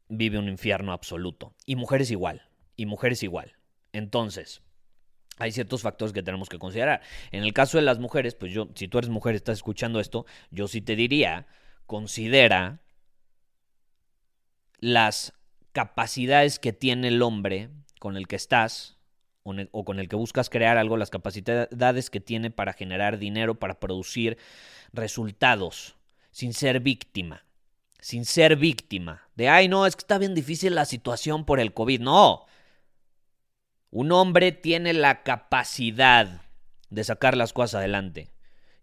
vive 0.09 0.39
un 0.39 0.49
infierno 0.49 0.91
absoluto. 0.91 1.53
Y 1.67 1.75
mujeres 1.75 2.09
igual, 2.09 2.49
y 2.77 2.87
mujeres 2.87 3.21
igual. 3.21 3.53
Entonces, 3.93 4.63
hay 5.37 5.51
ciertos 5.51 5.83
factores 5.83 6.13
que 6.13 6.23
tenemos 6.23 6.49
que 6.49 6.57
considerar. 6.57 7.01
En 7.29 7.43
el 7.43 7.53
caso 7.53 7.77
de 7.77 7.83
las 7.83 7.99
mujeres, 7.99 8.33
pues 8.33 8.51
yo, 8.51 8.67
si 8.73 8.87
tú 8.87 8.97
eres 8.97 9.11
mujer 9.11 9.35
y 9.35 9.37
estás 9.37 9.59
escuchando 9.59 9.99
esto, 9.99 10.25
yo 10.49 10.67
sí 10.67 10.81
te 10.81 10.95
diría, 10.95 11.45
considera 11.85 12.81
las 14.79 15.33
capacidades 15.73 16.57
que 16.57 16.73
tiene 16.73 17.09
el 17.09 17.21
hombre 17.21 17.69
con 17.99 18.17
el 18.17 18.27
que 18.27 18.35
estás 18.35 18.97
o 19.43 19.85
con 19.85 19.99
el 19.99 20.07
que 20.07 20.15
buscas 20.15 20.49
crear 20.49 20.77
algo, 20.77 20.97
las 20.97 21.09
capacidades 21.09 22.09
que 22.09 22.19
tiene 22.19 22.51
para 22.51 22.73
generar 22.73 23.17
dinero, 23.17 23.55
para 23.55 23.79
producir 23.79 24.37
resultados, 24.93 25.95
sin 26.31 26.53
ser 26.53 26.79
víctima 26.79 27.43
sin 28.01 28.25
ser 28.25 28.57
víctima. 28.57 29.29
De, 29.35 29.47
ay, 29.47 29.69
no, 29.69 29.85
es 29.85 29.95
que 29.95 30.01
está 30.01 30.17
bien 30.17 30.35
difícil 30.35 30.75
la 30.75 30.85
situación 30.85 31.45
por 31.45 31.59
el 31.59 31.73
COVID. 31.73 32.01
No. 32.01 32.45
Un 33.91 34.11
hombre 34.11 34.51
tiene 34.51 34.93
la 34.93 35.23
capacidad 35.23 36.41
de 36.89 37.03
sacar 37.03 37.37
las 37.37 37.53
cosas 37.53 37.75
adelante. 37.75 38.31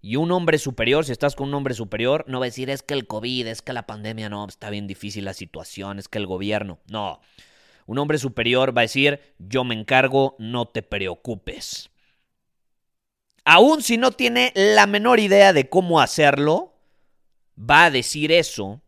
Y 0.01 0.15
un 0.17 0.31
hombre 0.31 0.59
superior, 0.59 1.05
si 1.05 1.11
estás 1.11 1.35
con 1.35 1.49
un 1.49 1.55
hombre 1.55 1.75
superior, 1.75 2.25
no 2.29 2.39
va 2.39 2.47
a 2.47 2.49
decir 2.49 2.71
es 2.71 2.83
que 2.83 2.95
el 2.95 3.09
COVID, 3.09 3.49
es 3.49 3.61
que 3.61 3.73
la 3.73 3.87
pandemia, 3.87 4.29
no, 4.29 4.47
está 4.47 4.71
bien 4.71 4.87
difícil 4.87 5.25
la 5.25 5.35
situación, 5.35 5.99
es 5.99 6.07
que 6.07 6.19
el 6.19 6.27
gobierno. 6.27 6.79
No. 6.87 7.21
Un 7.89 7.97
hombre 7.97 8.19
superior 8.19 8.77
va 8.77 8.83
a 8.83 8.85
decir 8.85 9.19
yo 9.39 9.65
me 9.65 9.75
encargo, 9.75 10.37
no 10.39 10.69
te 10.69 10.83
preocupes. 10.83 11.89
Aún 13.47 13.83
si 13.83 13.97
no 13.97 14.13
tiene 14.13 14.53
la 14.55 14.87
menor 14.87 15.21
idea 15.21 15.55
de 15.55 15.71
cómo 15.71 15.99
hacerlo, 16.03 16.75
va 17.59 17.87
a 17.87 17.91
decir 17.91 18.31
eso 18.31 18.83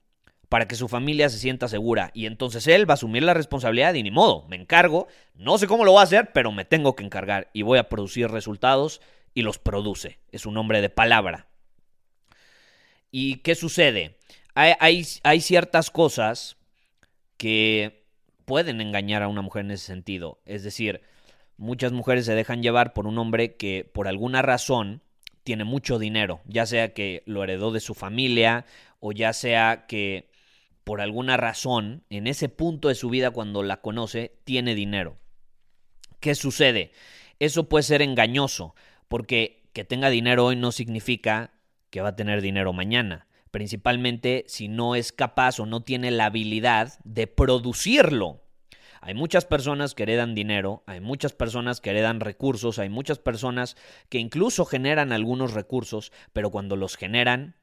para 0.51 0.69
que 0.69 0.77
su 0.77 0.87
familia 0.87 1.31
se 1.31 1.39
sienta 1.39 1.67
segura. 1.67 2.11
Y 2.13 2.27
entonces 2.27 2.67
él 2.67 2.87
va 2.87 2.93
a 2.93 3.01
asumir 3.01 3.23
la 3.23 3.33
responsabilidad 3.33 3.95
y 3.95 4.03
ni 4.03 4.11
modo, 4.11 4.47
me 4.49 4.57
encargo, 4.57 5.09
no 5.33 5.57
sé 5.57 5.67
cómo 5.67 5.87
lo 5.87 5.95
va 5.95 6.03
a 6.03 6.05
hacer, 6.05 6.33
pero 6.35 6.53
me 6.53 6.67
tengo 6.67 6.95
que 6.95 7.03
encargar 7.03 7.49
y 7.55 7.63
voy 7.63 7.79
a 7.79 7.89
producir 7.89 8.29
resultados 8.29 9.01
y 9.33 9.41
los 9.41 9.57
produce. 9.59 10.19
Es 10.31 10.45
un 10.45 10.59
hombre 10.59 10.83
de 10.83 10.91
palabra. 10.91 11.47
¿Y 13.11 13.37
qué 13.37 13.55
sucede? 13.55 14.19
Hay, 14.55 14.75
hay, 14.79 15.07
hay 15.23 15.41
ciertas 15.41 15.91
cosas 15.91 16.59
que 17.39 18.00
pueden 18.45 18.81
engañar 18.81 19.23
a 19.23 19.29
una 19.29 19.43
mujer 19.43 19.65
en 19.65 19.73
ese 19.73 19.87
sentido. 19.87 20.41
Es 20.45 20.63
decir, 20.63 21.03
muchas 21.57 21.93
mujeres 21.93 22.27
se 22.27 22.35
dejan 22.35 22.63
llevar 22.63 22.93
por 22.93 23.07
un 23.07 23.19
hombre 23.19 23.57
que 23.57 23.89
por 23.93 24.09
alguna 24.09 24.43
razón 24.43 25.03
tiene 25.43 25.65
mucho 25.65 25.99
dinero, 25.99 26.41
ya 26.47 26.67
sea 26.67 26.93
que 26.93 27.23
lo 27.27 27.43
heredó 27.43 27.71
de 27.73 27.81
su 27.81 27.95
familia 27.95 28.67
o 29.01 29.13
ya 29.13 29.33
sea 29.33 29.87
que 29.87 30.31
por 30.85 31.01
alguna 31.01 31.37
razón, 31.37 32.05
en 32.11 32.27
ese 32.27 32.49
punto 32.49 32.89
de 32.89 32.95
su 32.95 33.11
vida 33.11 33.31
cuando 33.31 33.63
la 33.63 33.81
conoce, 33.81 34.33
tiene 34.45 34.75
dinero. 34.75 35.19
¿Qué 36.19 36.35
sucede? 36.35 36.93
Eso 37.39 37.69
puede 37.69 37.85
ser 37.85 38.03
engañoso, 38.03 38.75
porque 39.09 39.63
que 39.73 39.85
tenga 39.85 40.11
dinero 40.11 40.47
hoy 40.47 40.57
no 40.57 40.73
significa 40.73 41.53
que 41.91 42.01
va 42.01 42.11
a 42.11 42.17
tener 42.17 42.43
dinero 42.43 42.73
mañana. 42.73 43.27
Principalmente 43.51 44.45
si 44.49 44.69
no 44.69 44.95
es 44.95 45.13
capaz 45.13 45.61
o 45.61 45.67
no 45.67 45.83
tiene 45.83 46.11
la 46.11 46.27
habilidad 46.27 46.99
de 47.05 47.27
producirlo. 47.27 48.43
Hay 49.03 49.15
muchas 49.15 49.47
personas 49.47 49.95
que 49.95 50.03
heredan 50.03 50.35
dinero, 50.35 50.83
hay 50.87 51.01
muchas 51.01 51.33
personas 51.33 51.81
que 51.81 51.91
heredan 51.91 52.21
recursos, 52.21 52.79
hay 52.79 52.91
muchas 52.91 53.19
personas 53.19 53.77
que 54.11 54.19
incluso 54.19 54.67
generan 54.67 55.13
algunos 55.13 55.55
recursos, 55.55 56.13
pero 56.35 56.51
cuando 56.51 56.77
los 56.77 56.97
generan 56.97 57.57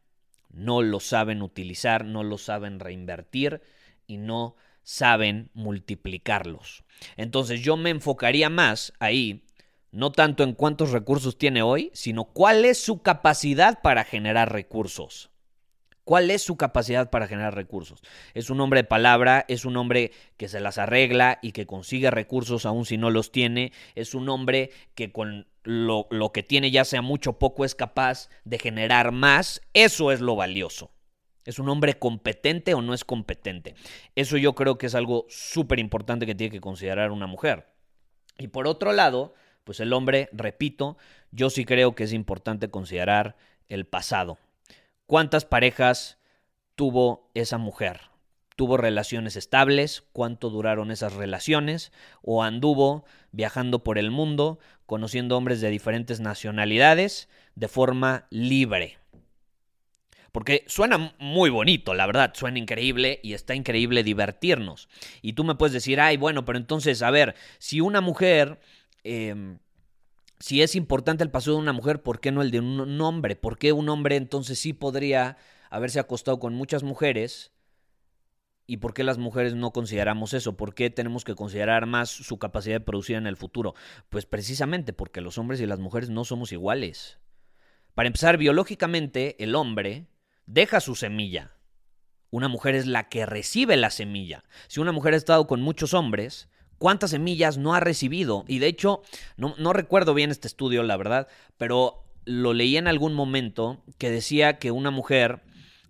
no 0.49 0.81
los 0.81 1.05
saben 1.05 1.43
utilizar, 1.43 2.05
no 2.05 2.23
los 2.23 2.41
saben 2.41 2.79
reinvertir 2.79 3.61
y 4.07 4.17
no 4.17 4.55
saben 4.81 5.51
multiplicarlos. 5.53 6.83
Entonces 7.17 7.61
yo 7.61 7.77
me 7.77 7.91
enfocaría 7.91 8.49
más 8.49 8.93
ahí, 8.99 9.45
no 9.91 10.11
tanto 10.11 10.43
en 10.43 10.53
cuántos 10.53 10.91
recursos 10.91 11.37
tiene 11.37 11.61
hoy, 11.61 11.91
sino 11.93 12.25
cuál 12.25 12.65
es 12.65 12.81
su 12.81 13.01
capacidad 13.01 13.81
para 13.81 14.03
generar 14.05 14.51
recursos. 14.51 15.29
¿Cuál 16.07 16.31
es 16.31 16.41
su 16.41 16.55
capacidad 16.55 17.09
para 17.09 17.27
generar 17.27 17.53
recursos? 17.53 18.01
Es 18.33 18.49
un 18.49 18.61
hombre 18.61 18.79
de 18.79 18.83
palabra, 18.85 19.43
es 19.49 19.65
un 19.65 19.75
hombre 19.75 20.13
que 20.37 20.47
se 20.47 20.61
las 20.61 20.77
arregla 20.77 21.37
y 21.41 21.51
que 21.51 21.65
consigue 21.65 22.09
recursos 22.11 22.65
aun 22.65 22.85
si 22.85 22.95
no 22.95 23.09
los 23.09 23.33
tiene, 23.33 23.73
es 23.93 24.15
un 24.15 24.29
hombre 24.29 24.71
que 24.95 25.11
con 25.11 25.47
lo, 25.63 26.07
que 26.33 26.43
tiene 26.43 26.71
ya 26.71 26.85
sea 26.85 27.01
mucho 27.01 27.31
o 27.31 27.39
poco 27.39 27.65
es 27.65 27.75
capaz 27.75 28.29
de 28.45 28.57
generar 28.57 29.11
más. 29.11 29.61
Eso 29.73 30.13
es 30.13 30.21
lo 30.21 30.37
valioso. 30.37 30.91
¿Es 31.43 31.59
un 31.59 31.67
hombre 31.67 31.99
competente 31.99 32.73
o 32.73 32.81
no 32.81 32.93
es 32.93 33.03
competente? 33.03 33.75
Eso 34.15 34.37
yo 34.37 34.55
creo 34.55 34.77
que 34.77 34.85
es 34.85 34.95
algo 34.95 35.25
súper 35.27 35.77
importante 35.77 36.25
que 36.25 36.35
tiene 36.35 36.51
que 36.51 36.61
considerar 36.61 37.11
una 37.11 37.27
mujer. 37.27 37.67
Y 38.37 38.47
por 38.47 38.65
otro 38.69 38.93
lado, 38.93 39.33
pues 39.65 39.81
el 39.81 39.91
hombre, 39.91 40.29
repito, 40.31 40.97
yo 41.31 41.49
sí 41.49 41.65
creo 41.65 41.95
que 41.95 42.05
es 42.05 42.13
importante 42.13 42.69
considerar 42.69 43.35
el 43.67 43.85
pasado. 43.85 44.37
¿Cuántas 45.07 45.45
parejas 45.45 46.17
tuvo 46.75 47.31
esa 47.33 47.57
mujer? 47.57 48.01
¿Tuvo 48.57 48.75
relaciones 48.75 49.37
estables? 49.37 50.03
¿Cuánto 50.11 50.49
duraron 50.49 50.91
esas 50.91 51.13
relaciones? 51.13 51.93
¿O 52.21 52.43
anduvo 52.43 53.05
viajando 53.31 53.85
por 53.85 53.97
el 53.97 54.11
mundo, 54.11 54.59
conociendo 54.85 55.37
hombres 55.37 55.61
de 55.61 55.69
diferentes 55.69 56.19
nacionalidades 56.19 57.29
de 57.55 57.69
forma 57.69 58.27
libre? 58.31 58.97
Porque 60.33 60.65
suena 60.67 61.15
muy 61.19 61.49
bonito, 61.49 61.93
la 61.93 62.05
verdad, 62.05 62.33
suena 62.35 62.59
increíble 62.59 63.21
y 63.23 63.31
está 63.31 63.55
increíble 63.55 64.03
divertirnos. 64.03 64.89
Y 65.21 65.33
tú 65.33 65.45
me 65.45 65.55
puedes 65.55 65.71
decir, 65.71 66.01
ay, 66.01 66.17
bueno, 66.17 66.43
pero 66.43 66.57
entonces, 66.57 67.01
a 67.01 67.11
ver, 67.11 67.33
si 67.59 67.79
una 67.79 68.01
mujer... 68.01 68.59
Eh, 69.05 69.57
si 70.39 70.61
es 70.61 70.75
importante 70.75 71.23
el 71.23 71.31
paso 71.31 71.51
de 71.51 71.57
una 71.57 71.73
mujer, 71.73 72.03
¿por 72.03 72.19
qué 72.19 72.31
no 72.31 72.41
el 72.41 72.51
de 72.51 72.59
un 72.59 73.01
hombre? 73.01 73.35
¿Por 73.35 73.57
qué 73.57 73.71
un 73.71 73.89
hombre 73.89 74.15
entonces 74.15 74.59
sí 74.59 74.73
podría 74.73 75.37
haberse 75.69 75.99
acostado 75.99 76.39
con 76.39 76.53
muchas 76.53 76.83
mujeres? 76.83 77.51
¿Y 78.67 78.77
por 78.77 78.93
qué 78.93 79.03
las 79.03 79.17
mujeres 79.17 79.55
no 79.55 79.71
consideramos 79.71 80.33
eso? 80.33 80.57
¿Por 80.57 80.75
qué 80.75 80.89
tenemos 80.89 81.23
que 81.23 81.35
considerar 81.35 81.85
más 81.85 82.09
su 82.09 82.37
capacidad 82.37 82.75
de 82.75 82.85
producir 82.85 83.15
en 83.15 83.25
el 83.25 83.37
futuro? 83.37 83.73
Pues 84.09 84.25
precisamente 84.25 84.93
porque 84.93 85.21
los 85.21 85.37
hombres 85.37 85.61
y 85.61 85.65
las 85.65 85.79
mujeres 85.79 86.09
no 86.09 86.25
somos 86.25 86.51
iguales. 86.51 87.17
Para 87.95 88.07
empezar, 88.07 88.37
biológicamente, 88.37 89.41
el 89.41 89.55
hombre 89.55 90.07
deja 90.45 90.81
su 90.81 90.95
semilla. 90.95 91.53
Una 92.29 92.49
mujer 92.49 92.75
es 92.75 92.85
la 92.85 93.07
que 93.07 93.25
recibe 93.25 93.77
la 93.77 93.89
semilla. 93.89 94.43
Si 94.67 94.81
una 94.81 94.91
mujer 94.91 95.13
ha 95.13 95.17
estado 95.17 95.47
con 95.47 95.61
muchos 95.61 95.93
hombres, 95.93 96.49
cuántas 96.77 97.11
semillas 97.11 97.57
no 97.57 97.73
ha 97.73 97.79
recibido. 97.79 98.45
Y 98.47 98.59
de 98.59 98.67
hecho, 98.67 99.01
no, 99.37 99.73
recuerdo 99.73 100.13
bien 100.13 100.31
este 100.31 100.47
estudio, 100.47 100.83
la 100.83 100.97
verdad, 100.97 101.27
pero 101.57 102.03
lo 102.25 102.53
leí 102.53 102.77
en 102.77 102.87
algún 102.87 103.13
momento 103.13 103.83
que 103.97 104.09
decía 104.09 104.59
que 104.59 104.71
una 104.71 104.91
mujer 104.91 105.41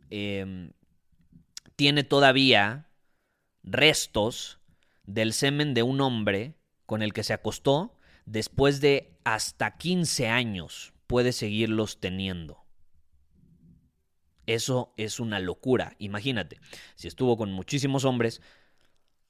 em, 0.10 0.72
tiene 1.76 2.04
todavía 2.04 2.88
restos 3.64 4.60
del 5.06 5.34
semen 5.34 5.74
de 5.74 5.84
un 5.84 6.02
hombre 6.02 6.56
con 6.86 7.02
el 7.02 7.14
que 7.14 7.24
se 7.24 7.34
acostó 7.34 7.98
después 8.26 8.82
de 8.82 9.18
hasta 9.24 9.78
15 9.78 10.28
años. 10.28 10.94
Puede 11.08 11.32
seguirlos 11.32 12.00
teniendo. 12.00 12.68
Eso 14.46 14.94
es 14.96 15.20
una 15.20 15.40
locura. 15.40 15.96
Imagínate, 16.00 16.60
si 16.96 17.08
estuvo 17.08 17.38
con 17.38 17.52
muchísimos 17.52 18.06
hombres, 18.06 18.42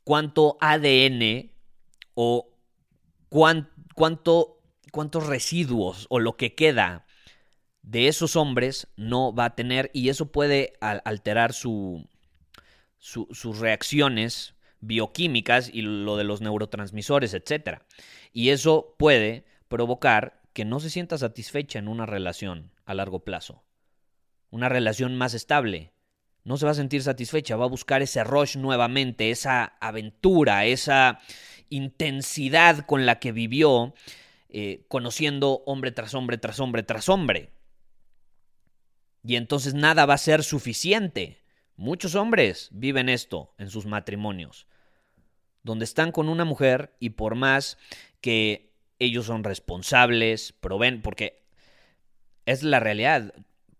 cuánto 0.07 0.57
ADN 0.61 1.51
o 2.13 2.49
cuánto, 3.27 4.61
cuántos 4.93 5.27
residuos 5.27 6.07
o 6.09 6.21
lo 6.21 6.37
que 6.37 6.55
queda 6.55 7.05
de 7.81 8.07
esos 8.07 8.37
hombres 8.37 8.87
no 8.95 9.35
va 9.35 9.43
a 9.43 9.55
tener 9.55 9.91
y 9.91 10.07
eso 10.07 10.31
puede 10.31 10.75
alterar 10.79 11.51
su, 11.51 12.07
sus 12.99 13.59
reacciones 13.59 14.55
bioquímicas 14.79 15.69
y 15.73 15.81
lo 15.81 16.15
de 16.15 16.23
los 16.23 16.39
neurotransmisores, 16.39 17.33
etc. 17.33 17.81
Y 18.31 18.51
eso 18.51 18.95
puede 18.97 19.43
provocar 19.67 20.41
que 20.53 20.63
no 20.63 20.79
se 20.79 20.89
sienta 20.89 21.17
satisfecha 21.17 21.79
en 21.79 21.89
una 21.89 22.05
relación 22.05 22.71
a 22.85 22.93
largo 22.93 23.25
plazo. 23.25 23.61
Una 24.51 24.69
relación 24.69 25.17
más 25.17 25.33
estable, 25.33 25.91
no 26.47 26.55
se 26.55 26.65
va 26.65 26.71
a 26.71 26.75
sentir 26.75 27.03
satisfecha, 27.03 27.57
va 27.57 27.65
a 27.65 27.67
buscar 27.67 28.01
ese 28.01 28.23
rush 28.23 28.55
nuevamente, 28.55 29.31
esa 29.31 29.65
aventura, 29.81 30.63
esa 30.63 31.19
intensidad 31.67 32.85
con 32.85 33.05
la 33.05 33.19
que 33.19 33.33
vivió 33.33 33.93
eh, 34.47 34.85
conociendo 34.87 35.61
hombre 35.65 35.91
tras 35.91 36.13
hombre, 36.13 36.37
tras 36.37 36.61
hombre, 36.61 36.83
tras 36.83 37.09
hombre. 37.09 37.49
Y 39.25 39.35
entonces 39.35 39.73
nada 39.73 40.05
va 40.05 40.13
a 40.13 40.17
ser 40.17 40.41
suficiente. 40.41 41.43
Muchos 41.75 42.15
hombres 42.15 42.69
viven 42.71 43.09
esto 43.09 43.53
en 43.57 43.69
sus 43.69 43.85
matrimonios, 43.85 44.67
donde 45.63 45.83
están 45.83 46.13
con 46.13 46.29
una 46.29 46.45
mujer 46.45 46.95
y 47.01 47.09
por 47.09 47.35
más 47.35 47.77
que 48.21 48.71
ellos 48.99 49.25
son 49.25 49.43
responsables, 49.43 50.53
proveen, 50.53 51.01
porque 51.01 51.43
es 52.45 52.63
la 52.63 52.79
realidad, 52.79 53.33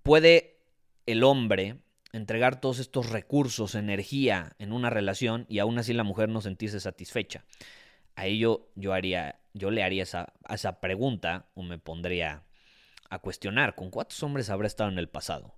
puede 0.04 0.60
el 1.06 1.24
hombre 1.24 1.78
entregar 2.14 2.62
todos 2.62 2.80
estos 2.80 3.10
recursos, 3.10 3.76
energía 3.76 4.56
en 4.60 4.72
una 4.72 4.90
relación 4.90 5.46
y 5.50 5.60
aún 5.60 5.78
así 5.78 5.94
la 5.94 6.04
mujer 6.04 6.30
no 6.30 6.42
sentirse 6.42 6.80
satisfecha. 6.80 7.46
A 8.16 8.26
ello 8.26 8.70
yo 8.76 8.94
haría, 8.94 9.40
yo 9.54 9.72
le 9.72 9.84
haría 9.84 10.04
esa, 10.04 10.34
esa 10.50 10.80
pregunta 10.80 11.48
o 11.54 11.64
me 11.64 11.78
pondría 11.78 12.44
a 13.10 13.20
cuestionar 13.20 13.76
con 13.76 13.90
cuántos 13.90 14.22
hombres 14.24 14.50
habrá 14.50 14.68
estado 14.68 14.90
en 14.90 15.00
el 15.00 15.10
pasado. 15.10 15.56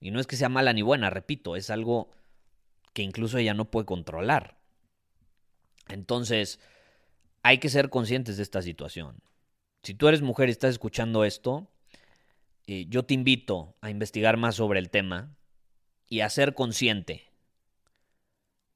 Y 0.00 0.10
no 0.10 0.20
es 0.20 0.26
que 0.26 0.36
sea 0.36 0.48
mala 0.48 0.72
ni 0.72 0.82
buena, 0.82 1.10
repito, 1.10 1.56
es 1.56 1.70
algo 1.70 2.10
que 2.92 3.02
incluso 3.02 3.38
ella 3.38 3.54
no 3.54 3.70
puede 3.70 3.86
controlar. 3.86 4.58
Entonces, 5.88 6.60
hay 7.42 7.58
que 7.58 7.68
ser 7.68 7.90
conscientes 7.90 8.36
de 8.36 8.42
esta 8.42 8.62
situación. 8.62 9.20
Si 9.82 9.94
tú 9.94 10.08
eres 10.08 10.22
mujer 10.22 10.48
y 10.48 10.52
estás 10.52 10.70
escuchando 10.70 11.24
esto, 11.24 11.70
eh, 12.70 12.84
yo 12.90 13.02
te 13.02 13.14
invito 13.14 13.74
a 13.80 13.88
investigar 13.88 14.36
más 14.36 14.56
sobre 14.56 14.78
el 14.78 14.90
tema 14.90 15.34
y 16.06 16.20
a 16.20 16.28
ser 16.28 16.52
consciente 16.52 17.32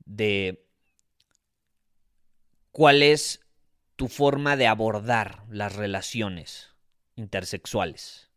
de 0.07 0.65
cuál 2.71 3.03
es 3.03 3.45
tu 3.97 4.09
forma 4.09 4.57
de 4.57 4.67
abordar 4.67 5.45
las 5.51 5.77
relaciones 5.77 6.71
intersexuales. 7.17 8.31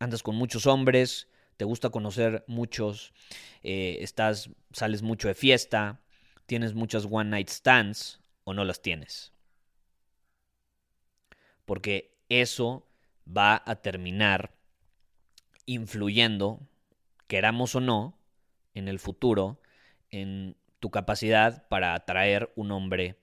Andas 0.00 0.22
con 0.22 0.36
muchos 0.36 0.66
hombres, 0.66 1.26
te 1.56 1.64
gusta 1.64 1.88
conocer 1.88 2.44
muchos, 2.46 3.14
eh, 3.62 3.96
estás, 4.00 4.50
sales 4.72 5.00
mucho 5.00 5.28
de 5.28 5.34
fiesta, 5.34 6.02
tienes 6.44 6.74
muchas 6.74 7.06
one 7.10 7.30
night 7.30 7.48
stands 7.48 8.20
o 8.44 8.52
no 8.52 8.66
las 8.66 8.82
tienes. 8.82 9.32
Porque 11.64 12.18
eso 12.28 12.86
va 13.26 13.62
a 13.64 13.76
terminar 13.76 14.52
influyendo, 15.66 16.60
queramos 17.26 17.74
o 17.74 17.80
no, 17.80 18.18
en 18.74 18.88
el 18.88 18.98
futuro, 18.98 19.60
en 20.10 20.56
tu 20.80 20.90
capacidad 20.90 21.68
para 21.68 21.94
atraer 21.94 22.52
un 22.56 22.72
hombre 22.72 23.20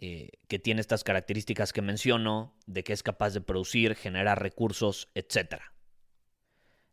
eh, 0.00 0.30
que 0.48 0.58
tiene 0.58 0.80
estas 0.80 1.02
características 1.02 1.72
que 1.72 1.82
menciono, 1.82 2.54
de 2.66 2.84
que 2.84 2.92
es 2.92 3.02
capaz 3.02 3.30
de 3.30 3.40
producir, 3.40 3.94
generar 3.94 4.40
recursos, 4.42 5.08
etc. 5.14 5.60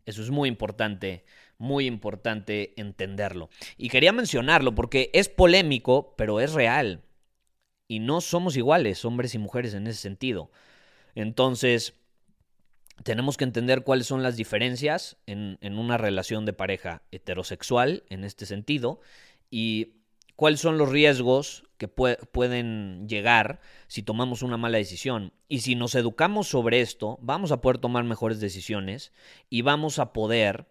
Eso 0.05 0.21
es 0.21 0.29
muy 0.29 0.49
importante, 0.49 1.25
muy 1.57 1.85
importante 1.85 2.79
entenderlo. 2.79 3.49
Y 3.77 3.89
quería 3.89 4.11
mencionarlo 4.11 4.73
porque 4.73 5.09
es 5.13 5.29
polémico, 5.29 6.15
pero 6.17 6.39
es 6.39 6.53
real. 6.53 7.03
Y 7.87 7.99
no 7.99 8.21
somos 8.21 8.57
iguales, 8.57 9.05
hombres 9.05 9.35
y 9.35 9.37
mujeres, 9.37 9.73
en 9.73 9.87
ese 9.87 10.01
sentido. 10.01 10.51
Entonces, 11.13 11.95
tenemos 13.03 13.37
que 13.37 13.43
entender 13.43 13.83
cuáles 13.83 14.07
son 14.07 14.23
las 14.23 14.35
diferencias 14.35 15.17
en, 15.25 15.57
una 15.77 15.97
relación 15.97 16.45
de 16.45 16.53
pareja 16.53 17.03
heterosexual 17.11 18.03
en 18.09 18.23
este 18.23 18.45
sentido 18.45 18.99
y 19.49 19.97
cuáles 20.35 20.59
son 20.59 20.77
los 20.77 20.89
riesgos 20.89 21.63
que 21.77 21.87
pueden 21.87 23.07
llegar 23.07 23.59
si 23.87 24.01
tomamos 24.01 24.41
una 24.41 24.57
mala 24.57 24.77
decisión. 24.77 25.33
Y 25.47 25.59
si 25.59 25.75
nos 25.75 25.93
educamos 25.95 26.47
sobre 26.47 26.81
esto, 26.81 27.19
vamos 27.21 27.51
a 27.51 27.61
poder 27.61 27.77
tomar 27.79 28.03
mejores 28.05 28.39
decisiones 28.39 29.11
y 29.49 29.61
vamos 29.61 29.99
a 29.99 30.13
poder 30.13 30.67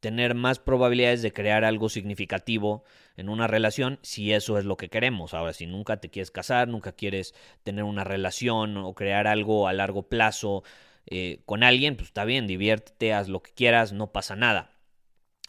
tener 0.00 0.34
más 0.34 0.58
probabilidades 0.58 1.22
de 1.22 1.32
crear 1.32 1.64
algo 1.64 1.88
significativo 1.88 2.82
en 3.16 3.28
una 3.28 3.46
relación 3.46 4.00
si 4.02 4.32
eso 4.32 4.58
es 4.58 4.64
lo 4.64 4.76
que 4.76 4.88
queremos. 4.88 5.32
Ahora, 5.32 5.52
si 5.52 5.66
nunca 5.66 5.98
te 5.98 6.10
quieres 6.10 6.32
casar, 6.32 6.66
nunca 6.66 6.90
quieres 6.90 7.34
tener 7.62 7.84
una 7.84 8.02
relación 8.02 8.76
o 8.78 8.94
crear 8.94 9.28
algo 9.28 9.68
a 9.68 9.72
largo 9.72 10.08
plazo 10.08 10.64
eh, 11.06 11.42
con 11.46 11.62
alguien, 11.62 11.96
pues 11.96 12.08
está 12.08 12.24
bien, 12.24 12.46
diviértete, 12.46 13.12
haz 13.12 13.28
lo 13.28 13.42
que 13.42 13.52
quieras, 13.52 13.92
no 13.92 14.12
pasa 14.12 14.36
nada. 14.36 14.72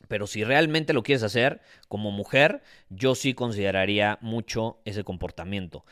Pero 0.07 0.27
si 0.27 0.43
realmente 0.43 0.93
lo 0.93 1.03
quieres 1.03 1.23
hacer 1.23 1.61
como 1.87 2.11
mujer, 2.11 2.61
yo 2.89 3.15
sí 3.15 3.33
consideraría 3.33 4.17
mucho 4.21 4.81
ese 4.85 5.03
comportamiento. 5.03 5.85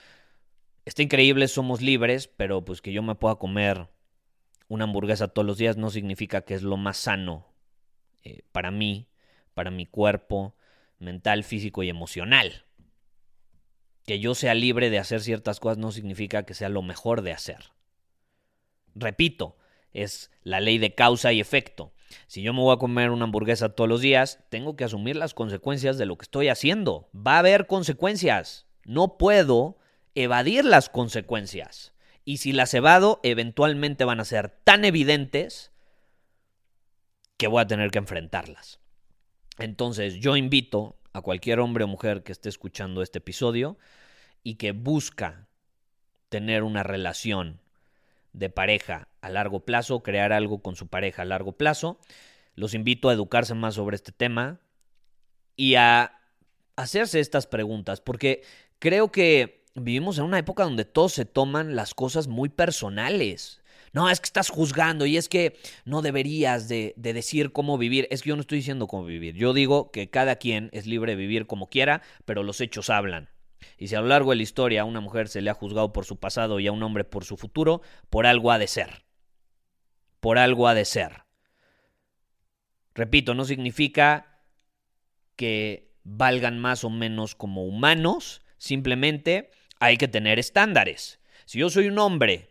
Está 0.86 1.04
increíble, 1.04 1.48
somos 1.48 1.82
libres, 1.82 2.28
pero 2.28 2.66
pues 2.66 2.82
que 2.82 2.92
yo 2.92 3.04
me 3.04 3.16
pueda 3.16 3.36
comer 3.36 3.88
una 4.68 4.86
hamburguesa 4.86 5.28
todos 5.28 5.46
los 5.46 5.58
días 5.58 5.78
no 5.78 5.90
significa 5.90 6.42
que 6.42 6.54
es 6.54 6.64
lo 6.64 6.78
más 6.78 6.98
sano 6.98 7.46
eh, 8.24 8.42
para 8.52 8.72
mí, 8.72 9.10
para 9.54 9.70
mi 9.70 9.86
cuerpo 9.86 10.56
mental, 10.98 11.44
físico 11.44 11.84
y 11.84 11.90
emocional. 11.90 12.66
Que 14.06 14.20
yo 14.20 14.34
sea 14.34 14.54
libre 14.54 14.90
de 14.90 15.00
hacer 15.00 15.22
ciertas 15.22 15.60
cosas 15.60 15.78
no 15.78 15.92
significa 15.92 16.44
que 16.44 16.54
sea 16.54 16.70
lo 16.70 16.82
mejor 16.82 17.22
de 17.22 17.34
hacer. 17.34 17.72
Repito, 18.96 19.58
es 19.94 20.32
la 20.44 20.60
ley 20.60 20.78
de 20.78 20.96
causa 20.96 21.34
y 21.34 21.40
efecto. 21.40 21.94
Si 22.28 22.42
yo 22.42 22.54
me 22.54 22.62
voy 22.62 22.74
a 22.74 22.80
comer 22.80 23.10
una 23.10 23.26
hamburguesa 23.26 23.70
todos 23.70 23.90
los 23.90 24.02
días, 24.02 24.40
tengo 24.50 24.76
que 24.76 24.84
asumir 24.84 25.16
las 25.16 25.34
consecuencias 25.34 25.98
de 25.98 26.06
lo 26.06 26.18
que 26.18 26.24
estoy 26.24 26.50
haciendo. 26.50 27.10
Va 27.16 27.36
a 27.36 27.40
haber 27.40 27.68
consecuencias. 27.68 28.68
No 28.84 29.18
puedo 29.18 29.78
evadir 30.16 30.66
las 30.66 30.90
consecuencias. 30.90 31.94
Y 32.26 32.38
si 32.38 32.52
las 32.52 32.74
evado, 32.74 33.20
eventualmente 33.24 34.06
van 34.06 34.20
a 34.20 34.26
ser 34.26 34.50
tan 34.50 34.86
evidentes 34.86 35.72
que 37.38 37.48
voy 37.48 37.62
a 37.62 37.68
tener 37.68 37.92
que 37.92 38.00
enfrentarlas. 38.00 38.80
Entonces 39.58 40.16
yo 40.16 40.36
invito 40.36 41.00
a 41.14 41.22
cualquier 41.22 41.60
hombre 41.60 41.84
o 41.84 41.88
mujer 41.88 42.24
que 42.24 42.32
esté 42.32 42.50
escuchando 42.50 43.02
este 43.02 43.18
episodio 43.18 43.78
y 44.44 44.56
que 44.56 44.72
busca 44.72 45.48
tener 46.30 46.64
una 46.64 46.84
relación 46.84 47.61
de 48.34 48.50
pareja 48.50 49.08
a 49.22 49.30
largo 49.30 49.62
plazo, 49.62 50.04
crear 50.04 50.34
algo 50.34 50.62
con 50.62 50.76
su 50.76 50.88
pareja 50.88 51.22
a 51.22 51.26
largo 51.26 51.54
plazo, 51.54 52.00
los 52.56 52.74
invito 52.74 53.10
a 53.10 53.14
educarse 53.14 53.54
más 53.54 53.76
sobre 53.76 53.96
este 53.96 54.12
tema 54.12 54.60
y 55.56 55.76
a 55.76 56.20
hacerse 56.76 57.20
estas 57.20 57.48
preguntas, 57.48 58.02
porque 58.02 58.44
creo 58.80 59.12
que 59.12 59.66
vivimos 59.76 60.18
en 60.18 60.26
una 60.26 60.40
época 60.40 60.64
donde 60.64 60.86
todos 60.86 61.14
se 61.14 61.26
toman 61.26 61.76
las 61.76 61.94
cosas 61.94 62.28
muy 62.28 62.50
personales 62.50 63.62
no, 63.94 64.10
es 64.10 64.22
que 64.22 64.26
estás 64.26 64.50
juzgando 64.50 65.06
y 65.06 65.18
es 65.18 65.28
que 65.28 65.58
no 65.84 66.02
deberías 66.02 66.70
de, 66.70 66.94
decir 66.96 67.52
cómo 67.52 67.78
vivir. 67.78 68.08
Es 68.10 68.22
que 68.22 68.30
yo 68.30 68.36
no 68.36 68.42
estoy 68.42 68.60
diciendo 68.60 68.88
cómo 68.88 69.04
vivir. 69.04 69.36
Yo 69.36 69.54
digo 69.54 69.92
que 69.92 70.10
cada 70.10 70.38
quien 70.38 70.70
es 70.72 70.86
libre 70.88 71.14
de 71.14 71.18
vivir 71.18 71.46
como 71.46 71.70
quiera, 71.70 72.02
pero 72.26 72.44
los 72.44 72.62
hechos 72.62 72.90
hablan. 72.90 73.30
Y 73.78 73.88
si 73.88 73.96
a 73.96 74.02
lo 74.02 74.08
largo 74.08 74.32
de 74.32 74.38
la 74.38 74.44
historia 74.44 74.82
a 74.82 74.86
una 74.86 75.02
mujer 75.02 75.28
se 75.28 75.42
le 75.42 75.50
ha 75.50 75.54
juzgado 75.54 75.94
por 75.94 76.06
su 76.06 76.20
pasado 76.20 76.60
y 76.60 76.68
a 76.68 76.72
un 76.72 76.84
hombre 76.84 77.04
por 77.04 77.26
su 77.26 77.38
futuro, 77.38 77.82
por 78.10 78.26
algo 78.26 78.52
ha 78.52 78.60
de 78.60 78.68
ser. 78.68 79.04
Por 80.20 80.38
algo 80.38 80.68
ha 80.68 80.74
de 80.74 80.86
ser. 80.86 81.24
Repito, 82.94 83.34
no 83.34 83.46
significa 83.46 84.44
que 85.36 85.92
valgan 86.04 86.60
más 86.60 86.84
o 86.84 86.90
menos 86.90 87.36
como 87.36 87.66
humanos, 87.66 88.42
simplemente 88.58 89.52
hay 89.80 89.98
que 89.98 90.08
tener 90.08 90.40
estándares. 90.40 91.20
Si 91.46 91.60
yo 91.60 91.70
soy 91.70 91.88
un 91.88 92.00
hombre 92.00 92.50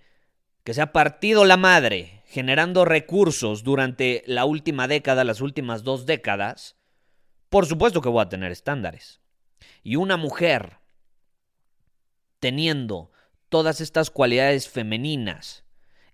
que 0.65 0.75
se 0.75 0.83
ha 0.83 0.93
partido 0.93 1.45
la 1.45 1.57
madre 1.57 2.23
generando 2.27 2.85
recursos 2.85 3.65
durante 3.65 4.23
la 4.27 4.45
última 4.45 4.89
década, 4.89 5.25
las 5.25 5.41
últimas 5.41 5.83
dos 5.83 6.07
décadas, 6.07 6.77
por 7.49 7.67
supuesto 7.67 8.01
que 8.01 8.09
voy 8.09 8.23
a 8.23 8.29
tener 8.29 8.53
estándares. 8.53 9.21
Y 9.83 9.97
una 9.97 10.17
mujer 10.17 10.80
teniendo 12.41 13.11
todas 13.49 13.81
estas 13.81 14.11
cualidades 14.11 14.69
femeninas 14.69 15.65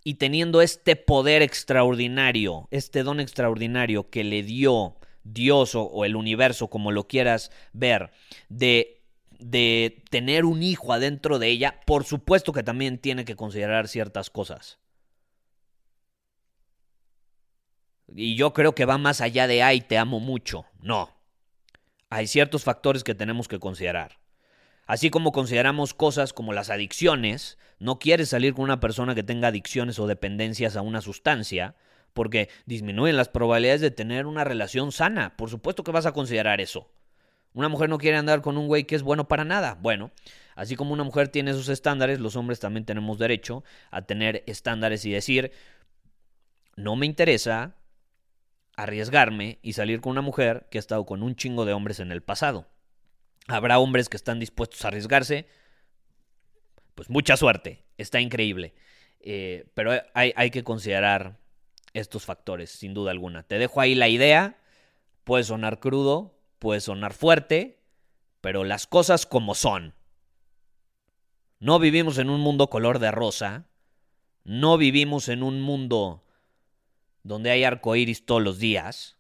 y 0.05 0.15
teniendo 0.15 0.61
este 0.61 0.97
poder 0.97 1.43
extraordinario, 1.43 2.69
este 2.71 3.03
don 3.03 3.21
extraordinario 3.21 4.11
que 4.11 4.25
le 4.25 4.43
dio 4.43 4.97
Dios 5.25 5.75
o, 5.75 6.05
el 6.05 6.15
universo, 6.15 6.69
como 6.69 6.93
lo 6.93 7.09
quieras 7.09 7.51
ver, 7.73 8.13
de 8.49 8.93
de 9.39 10.03
tener 10.11 10.45
un 10.45 10.63
hijo 10.63 10.95
adentro 10.95 11.39
de 11.39 11.49
ella, 11.49 11.81
por 11.85 12.05
supuesto 12.05 12.53
que 12.53 12.63
también 12.63 12.99
tiene 12.99 13.25
que 13.25 13.37
considerar 13.37 13.89
ciertas 13.89 14.31
cosas. 14.31 14.79
Y 18.15 18.37
yo 18.37 18.53
creo 18.53 18.75
que 18.75 18.85
va 18.85 18.99
más 18.99 19.21
allá 19.21 19.47
de, 19.47 19.63
ay, 19.63 19.81
te 19.81 19.99
amo 19.99 20.21
mucho. 20.21 20.65
No. 20.81 21.11
Hay 22.09 22.29
ciertos 22.29 22.63
factores 22.63 23.03
que 23.03 23.15
tenemos 23.15 23.49
que 23.49 23.59
considerar. 23.59 24.19
Así 24.87 25.11
como 25.11 25.33
consideramos 25.33 25.95
cosas 25.95 26.33
como 26.33 26.53
las 26.53 26.71
adicciones, 26.71 27.59
no 27.79 27.99
quieres 27.99 28.29
salir 28.29 28.55
con 28.55 28.65
una 28.65 28.81
persona 28.81 29.15
que 29.15 29.25
tenga 29.25 29.49
adicciones 29.49 29.99
o 29.99 30.07
dependencias 30.07 30.77
a 30.77 30.83
una 30.83 31.01
sustancia, 31.01 31.75
porque 32.15 32.49
disminuyen 32.67 33.17
las 33.17 33.29
probabilidades 33.29 33.81
de 33.81 33.91
tener 33.91 34.27
una 34.27 34.45
relación 34.45 34.93
sana. 34.93 35.37
Por 35.37 35.51
supuesto 35.51 35.83
que 35.83 35.93
vas 35.93 36.07
a 36.07 36.13
considerar 36.13 36.61
eso. 36.61 36.89
Una 37.53 37.69
mujer 37.69 37.89
no 37.89 37.99
quiere 37.99 38.17
andar 38.17 38.43
con 38.43 38.57
un 38.57 38.69
güey 38.69 38.85
que 38.85 38.95
es 38.95 39.03
bueno 39.03 39.29
para 39.29 39.45
nada. 39.45 39.79
Bueno, 39.81 40.13
así 40.55 40.77
como 40.77 40.93
una 40.93 41.05
mujer 41.05 41.29
tiene 41.29 41.53
sus 41.53 41.69
estándares, 41.69 42.21
los 42.21 42.37
hombres 42.37 42.61
también 42.61 42.85
tenemos 42.85 43.19
derecho 43.19 43.65
a 43.91 44.03
tener 44.03 44.45
estándares 44.47 45.05
y 45.05 45.11
decir, 45.11 45.53
no 46.77 46.97
me 46.97 47.07
interesa 47.07 47.75
arriesgarme 48.77 49.59
y 49.63 49.73
salir 49.73 50.01
con 50.01 50.13
una 50.13 50.21
mujer 50.21 50.69
que 50.71 50.79
ha 50.79 50.81
estado 50.81 51.07
con 51.07 51.23
un 51.23 51.35
chingo 51.35 51.65
de 51.65 51.73
hombres 51.73 51.99
en 51.99 52.13
el 52.13 52.23
pasado. 52.23 52.67
Habrá 53.49 53.79
hombres 53.79 54.09
que 54.09 54.17
están 54.17 54.41
dispuestos 54.41 54.85
a 54.85 54.89
arriesgarse. 54.89 55.47
Pues 56.95 57.11
mucha 57.11 57.37
suerte, 57.37 57.85
está 57.97 58.21
increíble. 58.21 58.75
Eh, 59.21 59.69
pero 59.75 59.93
hay, 60.15 60.33
hay 60.37 60.51
que 60.51 60.65
considerar 60.65 61.39
estos 61.93 62.25
factores, 62.25 62.71
sin 62.71 62.95
duda 62.95 63.11
alguna. 63.11 63.43
Te 63.43 63.59
dejo 63.59 63.81
ahí 63.81 63.95
la 63.95 64.09
idea. 64.09 64.59
Puede 65.25 65.45
sonar 65.45 65.81
crudo, 65.81 66.39
puede 66.59 66.81
sonar 66.81 67.13
fuerte, 67.13 67.81
pero 68.41 68.65
las 68.65 68.87
cosas 68.87 69.27
como 69.27 69.55
son. 69.55 69.95
No 71.59 71.79
vivimos 71.79 72.19
en 72.19 72.31
un 72.31 72.41
mundo 72.41 72.69
color 72.69 72.99
de 72.99 73.11
rosa, 73.11 73.67
no 74.45 74.79
vivimos 74.79 75.29
en 75.29 75.43
un 75.43 75.61
mundo 75.61 76.25
donde 77.25 77.51
hay 77.51 77.65
arcoíris 77.65 78.25
todos 78.25 78.43
los 78.43 78.59
días. 78.59 79.17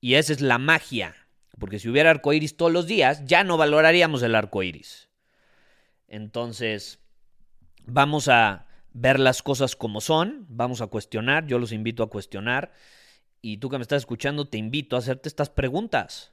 Y 0.00 0.14
esa 0.14 0.32
es 0.32 0.40
la 0.40 0.58
magia, 0.58 1.25
porque 1.58 1.78
si 1.78 1.88
hubiera 1.88 2.10
arcoíris 2.10 2.56
todos 2.56 2.72
los 2.72 2.86
días, 2.86 3.24
ya 3.24 3.44
no 3.44 3.56
valoraríamos 3.56 4.22
el 4.22 4.34
arcoíris. 4.34 5.08
Entonces, 6.08 7.00
vamos 7.84 8.28
a 8.28 8.66
ver 8.92 9.20
las 9.20 9.42
cosas 9.42 9.76
como 9.76 10.00
son, 10.00 10.46
vamos 10.48 10.80
a 10.80 10.86
cuestionar, 10.86 11.46
yo 11.46 11.58
los 11.58 11.72
invito 11.72 12.02
a 12.02 12.10
cuestionar 12.10 12.72
y 13.40 13.58
tú 13.58 13.68
que 13.68 13.78
me 13.78 13.82
estás 13.82 14.02
escuchando, 14.02 14.48
te 14.48 14.58
invito 14.58 14.96
a 14.96 15.00
hacerte 15.00 15.28
estas 15.28 15.50
preguntas. 15.50 16.32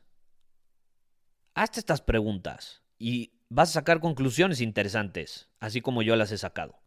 Hazte 1.53 1.79
estas 1.79 2.01
preguntas 2.01 2.81
y 2.97 3.33
vas 3.49 3.69
a 3.69 3.73
sacar 3.73 3.99
conclusiones 3.99 4.61
interesantes, 4.61 5.49
así 5.59 5.81
como 5.81 6.01
yo 6.01 6.15
las 6.15 6.31
he 6.31 6.37
sacado. 6.37 6.79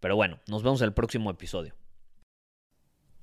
Pero 0.00 0.14
bueno, 0.16 0.40
nos 0.46 0.62
vemos 0.62 0.80
en 0.80 0.86
el 0.86 0.94
próximo 0.94 1.30
episodio. 1.30 1.74